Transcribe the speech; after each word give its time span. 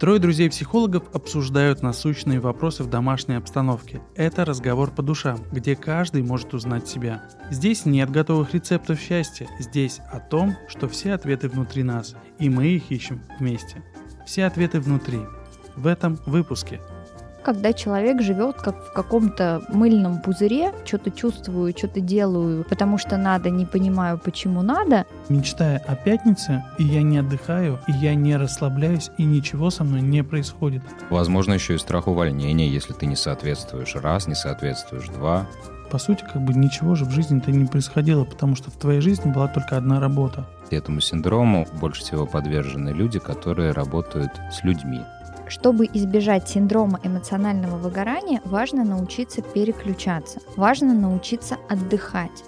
Трое 0.00 0.18
друзей-психологов 0.18 1.02
обсуждают 1.12 1.82
насущные 1.82 2.40
вопросы 2.40 2.82
в 2.82 2.88
домашней 2.88 3.34
обстановке. 3.34 4.00
Это 4.14 4.46
разговор 4.46 4.90
по 4.90 5.02
душам, 5.02 5.44
где 5.52 5.76
каждый 5.76 6.22
может 6.22 6.54
узнать 6.54 6.88
себя. 6.88 7.22
Здесь 7.50 7.84
нет 7.84 8.08
готовых 8.10 8.54
рецептов 8.54 8.98
счастья, 8.98 9.46
здесь 9.58 10.00
о 10.10 10.18
том, 10.18 10.56
что 10.68 10.88
все 10.88 11.12
ответы 11.12 11.50
внутри 11.50 11.82
нас, 11.82 12.16
и 12.38 12.48
мы 12.48 12.68
их 12.68 12.90
ищем 12.90 13.20
вместе. 13.38 13.84
Все 14.24 14.46
ответы 14.46 14.80
внутри. 14.80 15.20
В 15.76 15.86
этом 15.86 16.18
выпуске– 16.24 16.80
когда 17.42 17.72
человек 17.72 18.22
живет 18.22 18.56
как 18.56 18.76
в 18.84 18.92
каком-то 18.92 19.62
мыльном 19.68 20.20
пузыре, 20.20 20.72
что-то 20.84 21.10
чувствую, 21.10 21.74
что-то 21.76 22.00
делаю, 22.00 22.64
потому 22.68 22.98
что 22.98 23.16
надо, 23.16 23.50
не 23.50 23.66
понимаю, 23.66 24.18
почему 24.18 24.62
надо. 24.62 25.06
Мечтая 25.28 25.78
о 25.86 25.96
пятнице, 25.96 26.64
и 26.78 26.84
я 26.84 27.02
не 27.02 27.18
отдыхаю, 27.18 27.78
и 27.86 27.92
я 27.92 28.14
не 28.14 28.36
расслабляюсь, 28.36 29.10
и 29.18 29.24
ничего 29.24 29.70
со 29.70 29.84
мной 29.84 30.02
не 30.02 30.22
происходит. 30.22 30.82
Возможно, 31.10 31.54
еще 31.54 31.74
и 31.74 31.78
страх 31.78 32.06
увольнения, 32.06 32.68
если 32.68 32.92
ты 32.92 33.06
не 33.06 33.16
соответствуешь 33.16 33.94
раз, 33.96 34.26
не 34.26 34.34
соответствуешь 34.34 35.08
два. 35.08 35.46
По 35.90 35.98
сути, 35.98 36.22
как 36.22 36.42
бы 36.42 36.54
ничего 36.54 36.94
же 36.94 37.04
в 37.04 37.10
жизни-то 37.10 37.50
не 37.50 37.66
происходило, 37.66 38.24
потому 38.24 38.54
что 38.54 38.70
в 38.70 38.76
твоей 38.76 39.00
жизни 39.00 39.32
была 39.32 39.48
только 39.48 39.76
одна 39.76 39.98
работа. 39.98 40.46
Этому 40.70 41.00
синдрому 41.00 41.66
больше 41.80 42.02
всего 42.02 42.26
подвержены 42.26 42.90
люди, 42.90 43.18
которые 43.18 43.72
работают 43.72 44.30
с 44.52 44.62
людьми. 44.62 45.00
Чтобы 45.50 45.86
избежать 45.92 46.48
синдрома 46.48 47.00
эмоционального 47.02 47.76
выгорания, 47.76 48.40
важно 48.44 48.84
научиться 48.84 49.42
переключаться, 49.42 50.38
важно 50.54 50.94
научиться 50.94 51.56
отдыхать. 51.68 52.44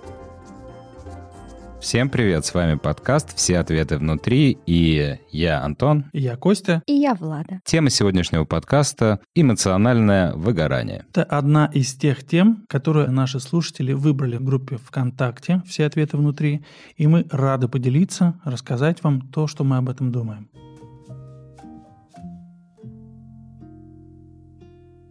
Всем 1.80 2.08
привет, 2.08 2.46
с 2.46 2.54
вами 2.54 2.76
подкаст 2.76 3.34
«Все 3.34 3.58
ответы 3.58 3.98
внутри» 3.98 4.56
и 4.66 5.18
я 5.32 5.64
Антон. 5.64 6.04
И 6.12 6.20
я 6.20 6.36
Костя. 6.36 6.80
И 6.86 6.92
я 6.92 7.14
Влада. 7.14 7.60
Тема 7.64 7.90
сегодняшнего 7.90 8.44
подкаста– 8.44 9.18
эмоциональное 9.34 10.32
выгорание. 10.34 11.04
Это 11.10 11.24
одна 11.24 11.68
из 11.74 11.94
тех 11.94 12.24
тем, 12.24 12.64
которые 12.68 13.08
наши 13.08 13.40
слушатели 13.40 13.94
выбрали 13.94 14.36
в 14.36 14.44
группе 14.44 14.76
ВКонтакте 14.76 15.60
«Все 15.66 15.86
ответы 15.86 16.16
внутри», 16.16 16.64
и 16.96 17.08
мы 17.08 17.26
рады 17.32 17.66
поделиться, 17.66 18.40
рассказать 18.44 19.02
вам 19.02 19.22
то, 19.32 19.48
что 19.48 19.64
мы 19.64 19.78
об 19.78 19.88
этом 19.88 20.12
думаем. 20.12 20.48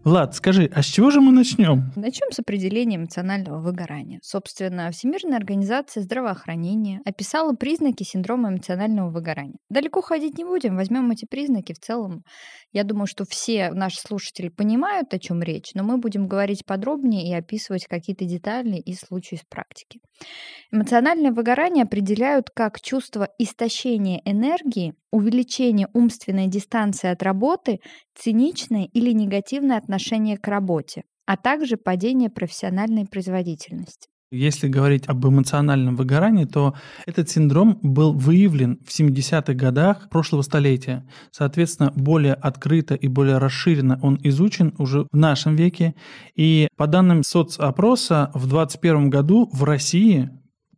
Влад, 0.03 0.33
скажи, 0.33 0.67
а 0.73 0.81
с 0.81 0.87
чего 0.87 1.11
же 1.11 1.21
мы 1.21 1.31
начнем? 1.31 1.91
Начнем 1.95 2.31
с 2.31 2.39
определения 2.39 2.95
эмоционального 2.95 3.61
выгорания. 3.61 4.19
Собственно, 4.23 4.89
Всемирная 4.89 5.37
организация 5.37 6.01
здравоохранения 6.01 7.01
описала 7.05 7.53
признаки 7.53 8.01
синдрома 8.01 8.49
эмоционального 8.49 9.11
выгорания. 9.11 9.59
Далеко 9.69 10.01
ходить 10.01 10.39
не 10.39 10.43
будем, 10.43 10.75
возьмем 10.75 11.11
эти 11.11 11.25
признаки 11.29 11.73
в 11.73 11.79
целом. 11.79 12.23
Я 12.71 12.83
думаю, 12.83 13.05
что 13.05 13.25
все 13.25 13.71
наши 13.73 13.99
слушатели 13.99 14.49
понимают, 14.49 15.13
о 15.13 15.19
чем 15.19 15.43
речь, 15.43 15.75
но 15.75 15.83
мы 15.83 15.99
будем 15.99 16.27
говорить 16.27 16.65
подробнее 16.65 17.29
и 17.29 17.33
описывать 17.35 17.85
какие-то 17.85 18.25
детали 18.25 18.77
и 18.77 18.95
случаи 18.95 19.35
из 19.35 19.41
практики. 19.47 19.99
Эмоциональное 20.71 21.31
выгорание 21.31 21.83
определяют 21.83 22.49
как 22.49 22.81
чувство 22.81 23.29
истощения 23.37 24.21
энергии, 24.25 24.93
увеличение 25.11 25.89
умственной 25.93 26.47
дистанции 26.47 27.09
от 27.09 27.21
работы, 27.21 27.81
циничное 28.15 28.85
или 28.85 29.11
негативное 29.11 29.77
отношение 29.77 29.90
к 30.37 30.47
работе, 30.47 31.03
а 31.25 31.37
также 31.37 31.77
падение 31.77 32.29
профессиональной 32.29 33.05
производительности. 33.05 34.11
Если 34.33 34.69
говорить 34.69 35.09
об 35.09 35.27
эмоциональном 35.27 35.97
выгорании, 35.97 36.45
то 36.45 36.73
этот 37.05 37.29
синдром 37.29 37.79
был 37.81 38.13
выявлен 38.13 38.79
в 38.85 38.89
70-х 38.89 39.53
годах 39.53 40.07
прошлого 40.09 40.41
столетия. 40.41 41.05
Соответственно, 41.31 41.91
более 41.93 42.35
открыто 42.35 42.95
и 42.95 43.09
более 43.09 43.39
расширенно 43.39 43.99
он 44.01 44.17
изучен 44.23 44.73
уже 44.77 45.05
в 45.11 45.17
нашем 45.17 45.57
веке. 45.57 45.95
И 46.33 46.69
по 46.77 46.87
данным 46.87 47.23
соцопроса, 47.23 48.31
в 48.33 48.47
2021 48.47 49.09
году 49.09 49.49
в 49.51 49.65
России 49.65 50.29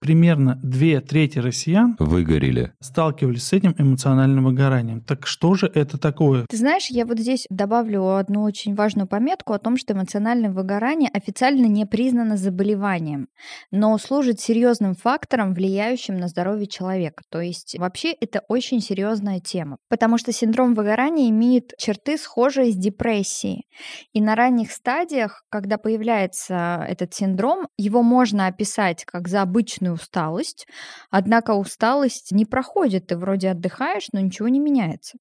примерно 0.03 0.59
две 0.61 0.99
трети 0.99 1.39
россиян 1.39 1.95
выгорели, 1.97 2.73
сталкивались 2.81 3.43
с 3.43 3.53
этим 3.53 3.73
эмоциональным 3.77 4.43
выгоранием. 4.43 4.99
Так 4.99 5.25
что 5.25 5.55
же 5.55 5.71
это 5.73 5.97
такое? 5.97 6.45
Ты 6.49 6.57
знаешь, 6.57 6.87
я 6.87 7.05
вот 7.05 7.19
здесь 7.19 7.47
добавлю 7.49 8.17
одну 8.17 8.43
очень 8.43 8.75
важную 8.75 9.07
пометку 9.07 9.53
о 9.53 9.59
том, 9.59 9.77
что 9.77 9.93
эмоциональное 9.93 10.51
выгорание 10.51 11.09
официально 11.13 11.67
не 11.67 11.85
признано 11.85 12.35
заболеванием, 12.35 13.29
но 13.71 13.97
служит 13.97 14.41
серьезным 14.41 14.93
фактором, 14.93 15.53
влияющим 15.53 16.17
на 16.17 16.27
здоровье 16.27 16.67
человека. 16.67 17.23
То 17.29 17.39
есть 17.39 17.79
вообще 17.79 18.11
это 18.11 18.41
очень 18.49 18.81
серьезная 18.81 19.39
тема, 19.39 19.77
потому 19.87 20.17
что 20.17 20.33
синдром 20.33 20.73
выгорания 20.73 21.29
имеет 21.29 21.71
черты, 21.77 22.17
схожие 22.17 22.73
с 22.73 22.75
депрессией. 22.75 23.67
И 24.11 24.19
на 24.19 24.35
ранних 24.35 24.73
стадиях, 24.73 25.43
когда 25.49 25.77
появляется 25.77 26.85
этот 26.89 27.13
синдром, 27.13 27.69
его 27.77 28.03
можно 28.03 28.47
описать 28.47 29.05
как 29.05 29.29
за 29.29 29.41
обычную 29.41 29.92
усталость. 29.93 30.67
Однако 31.09 31.51
усталость 31.51 32.31
не 32.31 32.45
проходит, 32.45 33.07
ты 33.07 33.17
вроде 33.17 33.51
отдыхаешь, 33.51 34.09
но 34.11 34.19
ничего 34.19 34.49
не 34.49 34.59
меняется. 34.59 35.17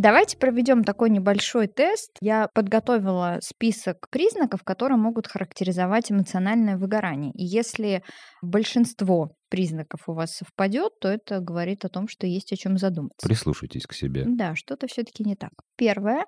Давайте 0.00 0.38
проведем 0.38 0.82
такой 0.82 1.10
небольшой 1.10 1.66
тест. 1.66 2.16
Я 2.22 2.48
подготовила 2.54 3.36
список 3.42 4.08
признаков, 4.08 4.64
которые 4.64 4.96
могут 4.96 5.26
характеризовать 5.26 6.10
эмоциональное 6.10 6.78
выгорание. 6.78 7.32
И 7.32 7.44
если 7.44 8.02
большинство 8.40 9.36
признаков 9.50 10.00
у 10.06 10.14
вас 10.14 10.36
совпадет, 10.36 10.98
то 11.02 11.08
это 11.08 11.40
говорит 11.40 11.84
о 11.84 11.90
том, 11.90 12.08
что 12.08 12.26
есть 12.26 12.50
о 12.50 12.56
чем 12.56 12.78
задуматься. 12.78 13.28
Прислушайтесь 13.28 13.86
к 13.86 13.92
себе. 13.92 14.24
Да, 14.26 14.54
что-то 14.54 14.86
все-таки 14.86 15.22
не 15.22 15.36
так. 15.36 15.52
Первое 15.76 16.24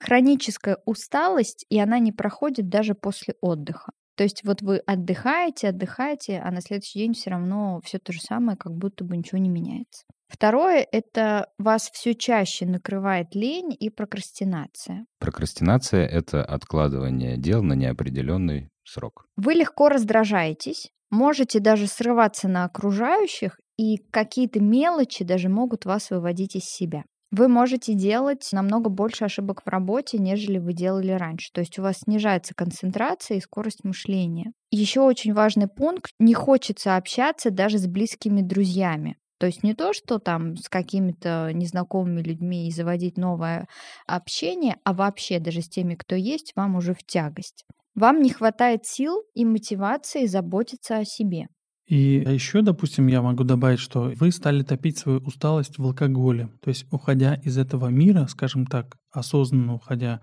хроническая 0.00 0.78
усталость, 0.86 1.66
и 1.68 1.78
она 1.78 1.98
не 1.98 2.12
проходит 2.12 2.70
даже 2.70 2.94
после 2.94 3.34
отдыха. 3.42 3.92
То 4.16 4.24
есть 4.24 4.42
вот 4.42 4.62
вы 4.62 4.78
отдыхаете, 4.78 5.68
отдыхаете, 5.68 6.40
а 6.42 6.50
на 6.50 6.62
следующий 6.62 7.00
день 7.00 7.12
все 7.12 7.28
равно 7.28 7.80
все 7.84 7.98
то 7.98 8.10
же 8.10 8.20
самое, 8.20 8.56
как 8.56 8.72
будто 8.72 9.04
бы 9.04 9.18
ничего 9.18 9.36
не 9.36 9.50
меняется. 9.50 10.04
Второе— 10.32 10.86
это 10.92 11.48
вас 11.58 11.90
все 11.92 12.14
чаще 12.14 12.64
накрывает 12.64 13.34
лень 13.34 13.76
и 13.78 13.90
прокрастинация. 13.90 15.04
Прокрастинация— 15.18 16.06
это 16.08 16.42
откладывание 16.42 17.36
дел 17.36 17.62
на 17.62 17.74
неопределенный 17.74 18.70
срок. 18.82 19.26
Вы 19.36 19.52
легко 19.52 19.90
раздражаетесь, 19.90 20.90
можете 21.10 21.60
даже 21.60 21.86
срываться 21.86 22.48
на 22.48 22.64
окружающих, 22.64 23.60
и 23.76 23.98
какие-то 24.10 24.58
мелочи 24.58 25.22
даже 25.22 25.50
могут 25.50 25.84
вас 25.84 26.08
выводить 26.08 26.56
из 26.56 26.64
себя 26.64 27.04
вы 27.32 27.48
можете 27.48 27.94
делать 27.94 28.46
намного 28.52 28.90
больше 28.90 29.24
ошибок 29.24 29.62
в 29.64 29.68
работе, 29.68 30.18
нежели 30.18 30.58
вы 30.58 30.74
делали 30.74 31.12
раньше. 31.12 31.50
То 31.52 31.60
есть 31.60 31.78
у 31.78 31.82
вас 31.82 32.00
снижается 32.00 32.54
концентрация 32.54 33.38
и 33.38 33.40
скорость 33.40 33.84
мышления. 33.84 34.52
Еще 34.70 35.00
очень 35.00 35.32
важный 35.32 35.66
пункт. 35.66 36.10
Не 36.18 36.34
хочется 36.34 36.96
общаться 36.96 37.50
даже 37.50 37.78
с 37.78 37.86
близкими 37.86 38.42
друзьями. 38.42 39.16
То 39.42 39.46
есть 39.46 39.64
не 39.64 39.74
то, 39.74 39.92
что 39.92 40.20
там 40.20 40.56
с 40.56 40.68
какими-то 40.68 41.50
незнакомыми 41.52 42.22
людьми 42.22 42.68
и 42.68 42.70
заводить 42.70 43.18
новое 43.18 43.66
общение, 44.06 44.76
а 44.84 44.92
вообще 44.92 45.40
даже 45.40 45.62
с 45.62 45.68
теми, 45.68 45.96
кто 45.96 46.14
есть, 46.14 46.52
вам 46.54 46.76
уже 46.76 46.94
в 46.94 47.02
тягость. 47.04 47.64
Вам 47.96 48.22
не 48.22 48.30
хватает 48.30 48.86
сил 48.86 49.24
и 49.34 49.44
мотивации 49.44 50.26
заботиться 50.26 50.98
о 50.98 51.04
себе. 51.04 51.48
И 51.88 52.24
еще, 52.24 52.62
допустим, 52.62 53.08
я 53.08 53.20
могу 53.20 53.42
добавить, 53.42 53.80
что 53.80 54.12
вы 54.14 54.30
стали 54.30 54.62
топить 54.62 54.98
свою 54.98 55.18
усталость 55.18 55.76
в 55.78 55.84
алкоголе. 55.84 56.48
То 56.62 56.68
есть, 56.68 56.86
уходя 56.92 57.34
из 57.34 57.58
этого 57.58 57.88
мира, 57.88 58.26
скажем 58.28 58.66
так, 58.66 58.96
осознанно 59.10 59.74
уходя, 59.74 60.20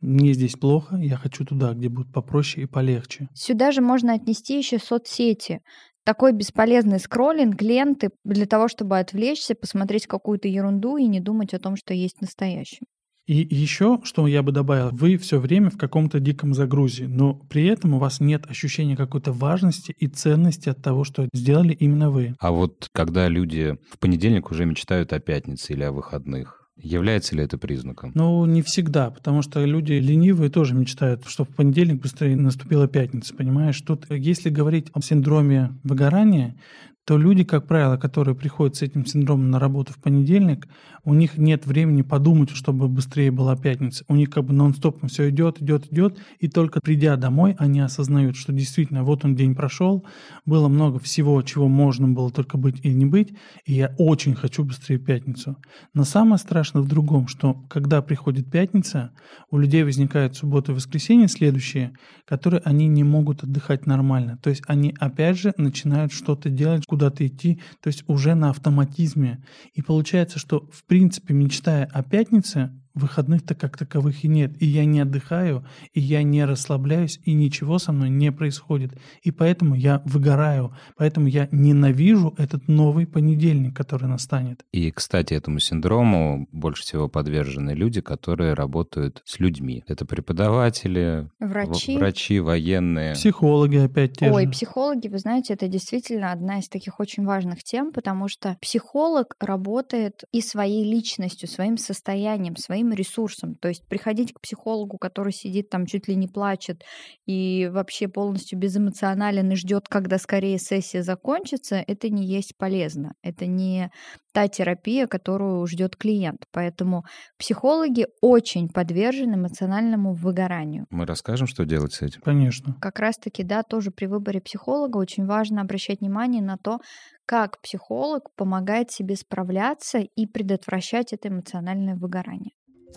мне 0.00 0.32
здесь 0.32 0.54
плохо, 0.54 0.96
я 0.96 1.16
хочу 1.16 1.44
туда, 1.44 1.74
где 1.74 1.90
будет 1.90 2.10
попроще 2.10 2.64
и 2.64 2.66
полегче. 2.66 3.28
Сюда 3.34 3.70
же 3.70 3.82
можно 3.82 4.14
отнести 4.14 4.56
еще 4.56 4.78
соцсети. 4.78 5.60
Такой 6.04 6.32
бесполезный 6.32 6.98
скроллинг 6.98 7.62
ленты 7.62 8.10
для 8.24 8.46
того, 8.46 8.68
чтобы 8.68 8.98
отвлечься, 8.98 9.54
посмотреть 9.54 10.06
какую-то 10.06 10.48
ерунду 10.48 10.96
и 10.96 11.06
не 11.06 11.20
думать 11.20 11.54
о 11.54 11.60
том, 11.60 11.76
что 11.76 11.94
есть 11.94 12.20
настоящее. 12.20 12.86
И 13.26 13.46
еще, 13.54 14.00
что 14.02 14.26
я 14.26 14.42
бы 14.42 14.50
добавил, 14.50 14.90
вы 14.90 15.16
все 15.16 15.38
время 15.38 15.70
в 15.70 15.78
каком-то 15.78 16.18
диком 16.18 16.54
загрузе, 16.54 17.06
но 17.06 17.34
при 17.34 17.66
этом 17.66 17.94
у 17.94 17.98
вас 17.98 18.18
нет 18.18 18.46
ощущения 18.50 18.96
какой-то 18.96 19.32
важности 19.32 19.94
и 19.96 20.08
ценности 20.08 20.68
от 20.68 20.82
того, 20.82 21.04
что 21.04 21.28
сделали 21.32 21.72
именно 21.72 22.10
вы. 22.10 22.34
А 22.40 22.50
вот 22.50 22.88
когда 22.92 23.28
люди 23.28 23.78
в 23.92 23.98
понедельник 24.00 24.50
уже 24.50 24.64
мечтают 24.64 25.12
о 25.12 25.20
пятнице 25.20 25.72
или 25.72 25.84
о 25.84 25.92
выходных, 25.92 26.61
Является 26.76 27.36
ли 27.36 27.44
это 27.44 27.58
признаком? 27.58 28.12
Ну, 28.14 28.44
не 28.46 28.62
всегда, 28.62 29.10
потому 29.10 29.42
что 29.42 29.64
люди 29.64 29.92
ленивые 29.92 30.50
тоже 30.50 30.74
мечтают, 30.74 31.26
что 31.26 31.44
в 31.44 31.48
понедельник 31.48 32.00
быстрее 32.00 32.34
наступила 32.34 32.88
пятница, 32.88 33.34
понимаешь? 33.34 33.80
Тут, 33.82 34.06
если 34.10 34.48
говорить 34.48 34.88
о 34.94 35.02
синдроме 35.02 35.78
выгорания, 35.84 36.56
то 37.04 37.18
люди, 37.18 37.44
как 37.44 37.66
правило, 37.66 37.96
которые 37.96 38.34
приходят 38.34 38.76
с 38.76 38.82
этим 38.82 39.04
синдромом 39.04 39.50
на 39.50 39.58
работу 39.58 39.92
в 39.92 40.00
понедельник, 40.00 40.68
у 41.04 41.14
них 41.14 41.36
нет 41.36 41.66
времени 41.66 42.02
подумать, 42.02 42.50
чтобы 42.50 42.88
быстрее 42.88 43.30
была 43.30 43.56
пятница. 43.56 44.04
У 44.08 44.14
них 44.14 44.30
как 44.30 44.44
бы 44.44 44.52
нон-стопом 44.52 45.08
все 45.08 45.30
идет, 45.30 45.60
идет, 45.60 45.92
идет, 45.92 46.18
и 46.38 46.48
только 46.48 46.80
придя 46.80 47.16
домой, 47.16 47.56
они 47.58 47.80
осознают, 47.80 48.36
что 48.36 48.52
действительно 48.52 49.02
вот 49.02 49.24
он 49.24 49.34
день 49.34 49.54
прошел, 49.54 50.06
было 50.46 50.68
много 50.68 50.98
всего, 51.00 51.42
чего 51.42 51.68
можно 51.68 52.08
было 52.08 52.30
только 52.30 52.56
быть 52.56 52.84
и 52.84 52.92
не 52.92 53.04
быть, 53.04 53.34
и 53.64 53.74
я 53.74 53.94
очень 53.98 54.34
хочу 54.34 54.64
быстрее 54.64 54.98
пятницу. 54.98 55.56
Но 55.92 56.04
самое 56.04 56.38
страшное 56.38 56.82
в 56.82 56.88
другом, 56.88 57.26
что 57.26 57.54
когда 57.68 58.00
приходит 58.00 58.50
пятница, 58.50 59.12
у 59.50 59.58
людей 59.58 59.82
возникают 59.82 60.36
суббота 60.36 60.72
и 60.72 60.74
воскресенье 60.74 61.28
следующие, 61.28 61.94
которые 62.26 62.60
они 62.64 62.86
не 62.86 63.02
могут 63.02 63.42
отдыхать 63.42 63.86
нормально. 63.86 64.38
То 64.42 64.50
есть 64.50 64.62
они 64.66 64.94
опять 65.00 65.38
же 65.38 65.52
начинают 65.56 66.12
что-то 66.12 66.48
делать, 66.48 66.86
куда-то 66.86 67.26
идти, 67.26 67.60
то 67.82 67.88
есть 67.88 68.04
уже 68.06 68.34
на 68.34 68.50
автоматизме. 68.50 69.42
И 69.74 69.82
получается, 69.82 70.38
что 70.38 70.68
в 70.72 70.84
принципе, 70.92 71.32
мечтая 71.32 71.88
о 71.90 72.02
пятнице, 72.02 72.70
выходных-то 72.94 73.54
как 73.54 73.76
таковых 73.76 74.24
и 74.24 74.28
нет. 74.28 74.60
И 74.60 74.66
я 74.66 74.84
не 74.84 75.00
отдыхаю, 75.00 75.64
и 75.92 76.00
я 76.00 76.22
не 76.22 76.44
расслабляюсь, 76.44 77.20
и 77.24 77.32
ничего 77.32 77.78
со 77.78 77.92
мной 77.92 78.10
не 78.10 78.32
происходит. 78.32 78.92
И 79.22 79.30
поэтому 79.30 79.74
я 79.74 80.02
выгораю, 80.04 80.74
поэтому 80.96 81.26
я 81.26 81.48
ненавижу 81.52 82.34
этот 82.38 82.68
новый 82.68 83.06
понедельник, 83.06 83.76
который 83.76 84.08
настанет. 84.08 84.64
И, 84.72 84.90
кстати, 84.90 85.34
этому 85.34 85.58
синдрому 85.58 86.48
больше 86.52 86.82
всего 86.82 87.08
подвержены 87.08 87.70
люди, 87.70 88.00
которые 88.00 88.54
работают 88.54 89.22
с 89.24 89.38
людьми. 89.40 89.84
Это 89.86 90.04
преподаватели, 90.06 91.30
врачи, 91.40 91.96
врачи 91.96 92.40
военные. 92.40 93.14
Психологи 93.14 93.76
опять 93.76 94.18
те 94.18 94.30
Ой, 94.30 94.44
же. 94.44 94.50
психологи, 94.50 95.08
вы 95.08 95.18
знаете, 95.18 95.54
это 95.54 95.68
действительно 95.68 96.32
одна 96.32 96.58
из 96.58 96.68
таких 96.68 97.00
очень 97.00 97.24
важных 97.24 97.62
тем, 97.62 97.92
потому 97.92 98.28
что 98.28 98.56
психолог 98.60 99.34
работает 99.40 100.24
и 100.32 100.40
своей 100.40 100.84
личностью, 100.84 101.48
своим 101.48 101.78
состоянием, 101.78 102.56
своим 102.56 102.81
своим 102.82 102.92
ресурсом. 102.92 103.54
То 103.54 103.68
есть 103.68 103.86
приходить 103.88 104.32
к 104.32 104.40
психологу, 104.40 104.98
который 104.98 105.32
сидит 105.32 105.70
там 105.70 105.86
чуть 105.86 106.08
ли 106.08 106.16
не 106.16 106.28
плачет 106.28 106.82
и 107.26 107.70
вообще 107.72 108.08
полностью 108.08 108.58
безэмоционален 108.58 109.50
и 109.52 109.56
ждет, 109.56 109.88
когда 109.88 110.18
скорее 110.18 110.58
сессия 110.58 111.02
закончится, 111.02 111.82
это 111.86 112.08
не 112.08 112.24
есть 112.24 112.56
полезно. 112.58 113.14
Это 113.22 113.46
не 113.46 113.90
та 114.32 114.48
терапия, 114.48 115.06
которую 115.06 115.66
ждет 115.66 115.96
клиент. 115.96 116.46
Поэтому 116.52 117.04
психологи 117.38 118.06
очень 118.20 118.68
подвержены 118.68 119.34
эмоциональному 119.34 120.14
выгоранию. 120.14 120.86
Мы 120.90 121.06
расскажем, 121.06 121.46
что 121.46 121.64
делать 121.64 121.92
с 121.92 122.02
этим? 122.02 122.20
Конечно. 122.22 122.74
Как 122.80 122.98
раз-таки, 122.98 123.44
да, 123.44 123.62
тоже 123.62 123.90
при 123.90 124.06
выборе 124.06 124.40
психолога 124.40 124.96
очень 124.96 125.26
важно 125.26 125.60
обращать 125.60 126.00
внимание 126.00 126.42
на 126.42 126.56
то, 126.56 126.78
как 127.26 127.60
психолог 127.60 128.34
помогает 128.34 128.90
себе 128.90 129.16
справляться 129.16 129.98
и 129.98 130.26
предотвращать 130.26 131.12
это 131.12 131.28
эмоциональное 131.28 131.94
выгорание. 131.94 132.52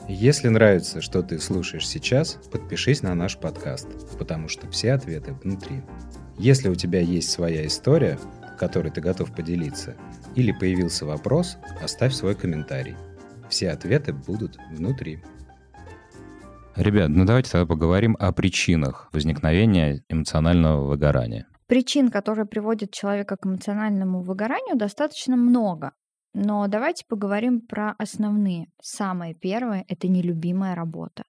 Если 0.07 0.49
нравится, 0.49 1.01
что 1.01 1.23
ты 1.23 1.39
слушаешь 1.39 1.87
сейчас, 1.87 2.39
подпишись 2.51 3.01
на 3.01 3.15
наш 3.15 3.37
подкаст, 3.37 3.87
потому 4.19 4.47
что 4.47 4.69
все 4.69 4.93
ответы 4.93 5.33
внутри. 5.33 5.81
Если 6.37 6.69
у 6.69 6.75
тебя 6.75 6.99
есть 6.99 7.31
своя 7.31 7.65
история, 7.65 8.19
которой 8.59 8.91
ты 8.91 9.01
готов 9.01 9.33
поделиться, 9.33 9.95
или 10.35 10.51
появился 10.51 11.05
вопрос, 11.05 11.57
оставь 11.81 12.13
свой 12.13 12.35
комментарий. 12.35 12.95
Все 13.49 13.71
ответы 13.71 14.13
будут 14.13 14.57
внутри. 14.71 15.21
Ребят, 16.75 17.09
ну 17.09 17.25
давайте 17.25 17.51
тогда 17.51 17.65
поговорим 17.65 18.17
о 18.19 18.31
причинах 18.33 19.09
возникновения 19.13 20.03
эмоционального 20.09 20.85
выгорания. 20.87 21.47
Причин, 21.67 22.11
которые 22.11 22.45
приводят 22.45 22.91
человека 22.91 23.37
к 23.37 23.45
эмоциональному 23.45 24.21
выгоранию, 24.21 24.75
достаточно 24.75 25.35
много. 25.35 25.93
Но 26.37 26.67
давайте 26.67 27.05
поговорим 27.07 27.61
про 27.61 27.95
основные. 27.97 28.67
Самое 28.81 29.33
первое— 29.33 29.85
это 29.87 30.09
нелюбимая 30.09 30.75
работа. 30.75 31.23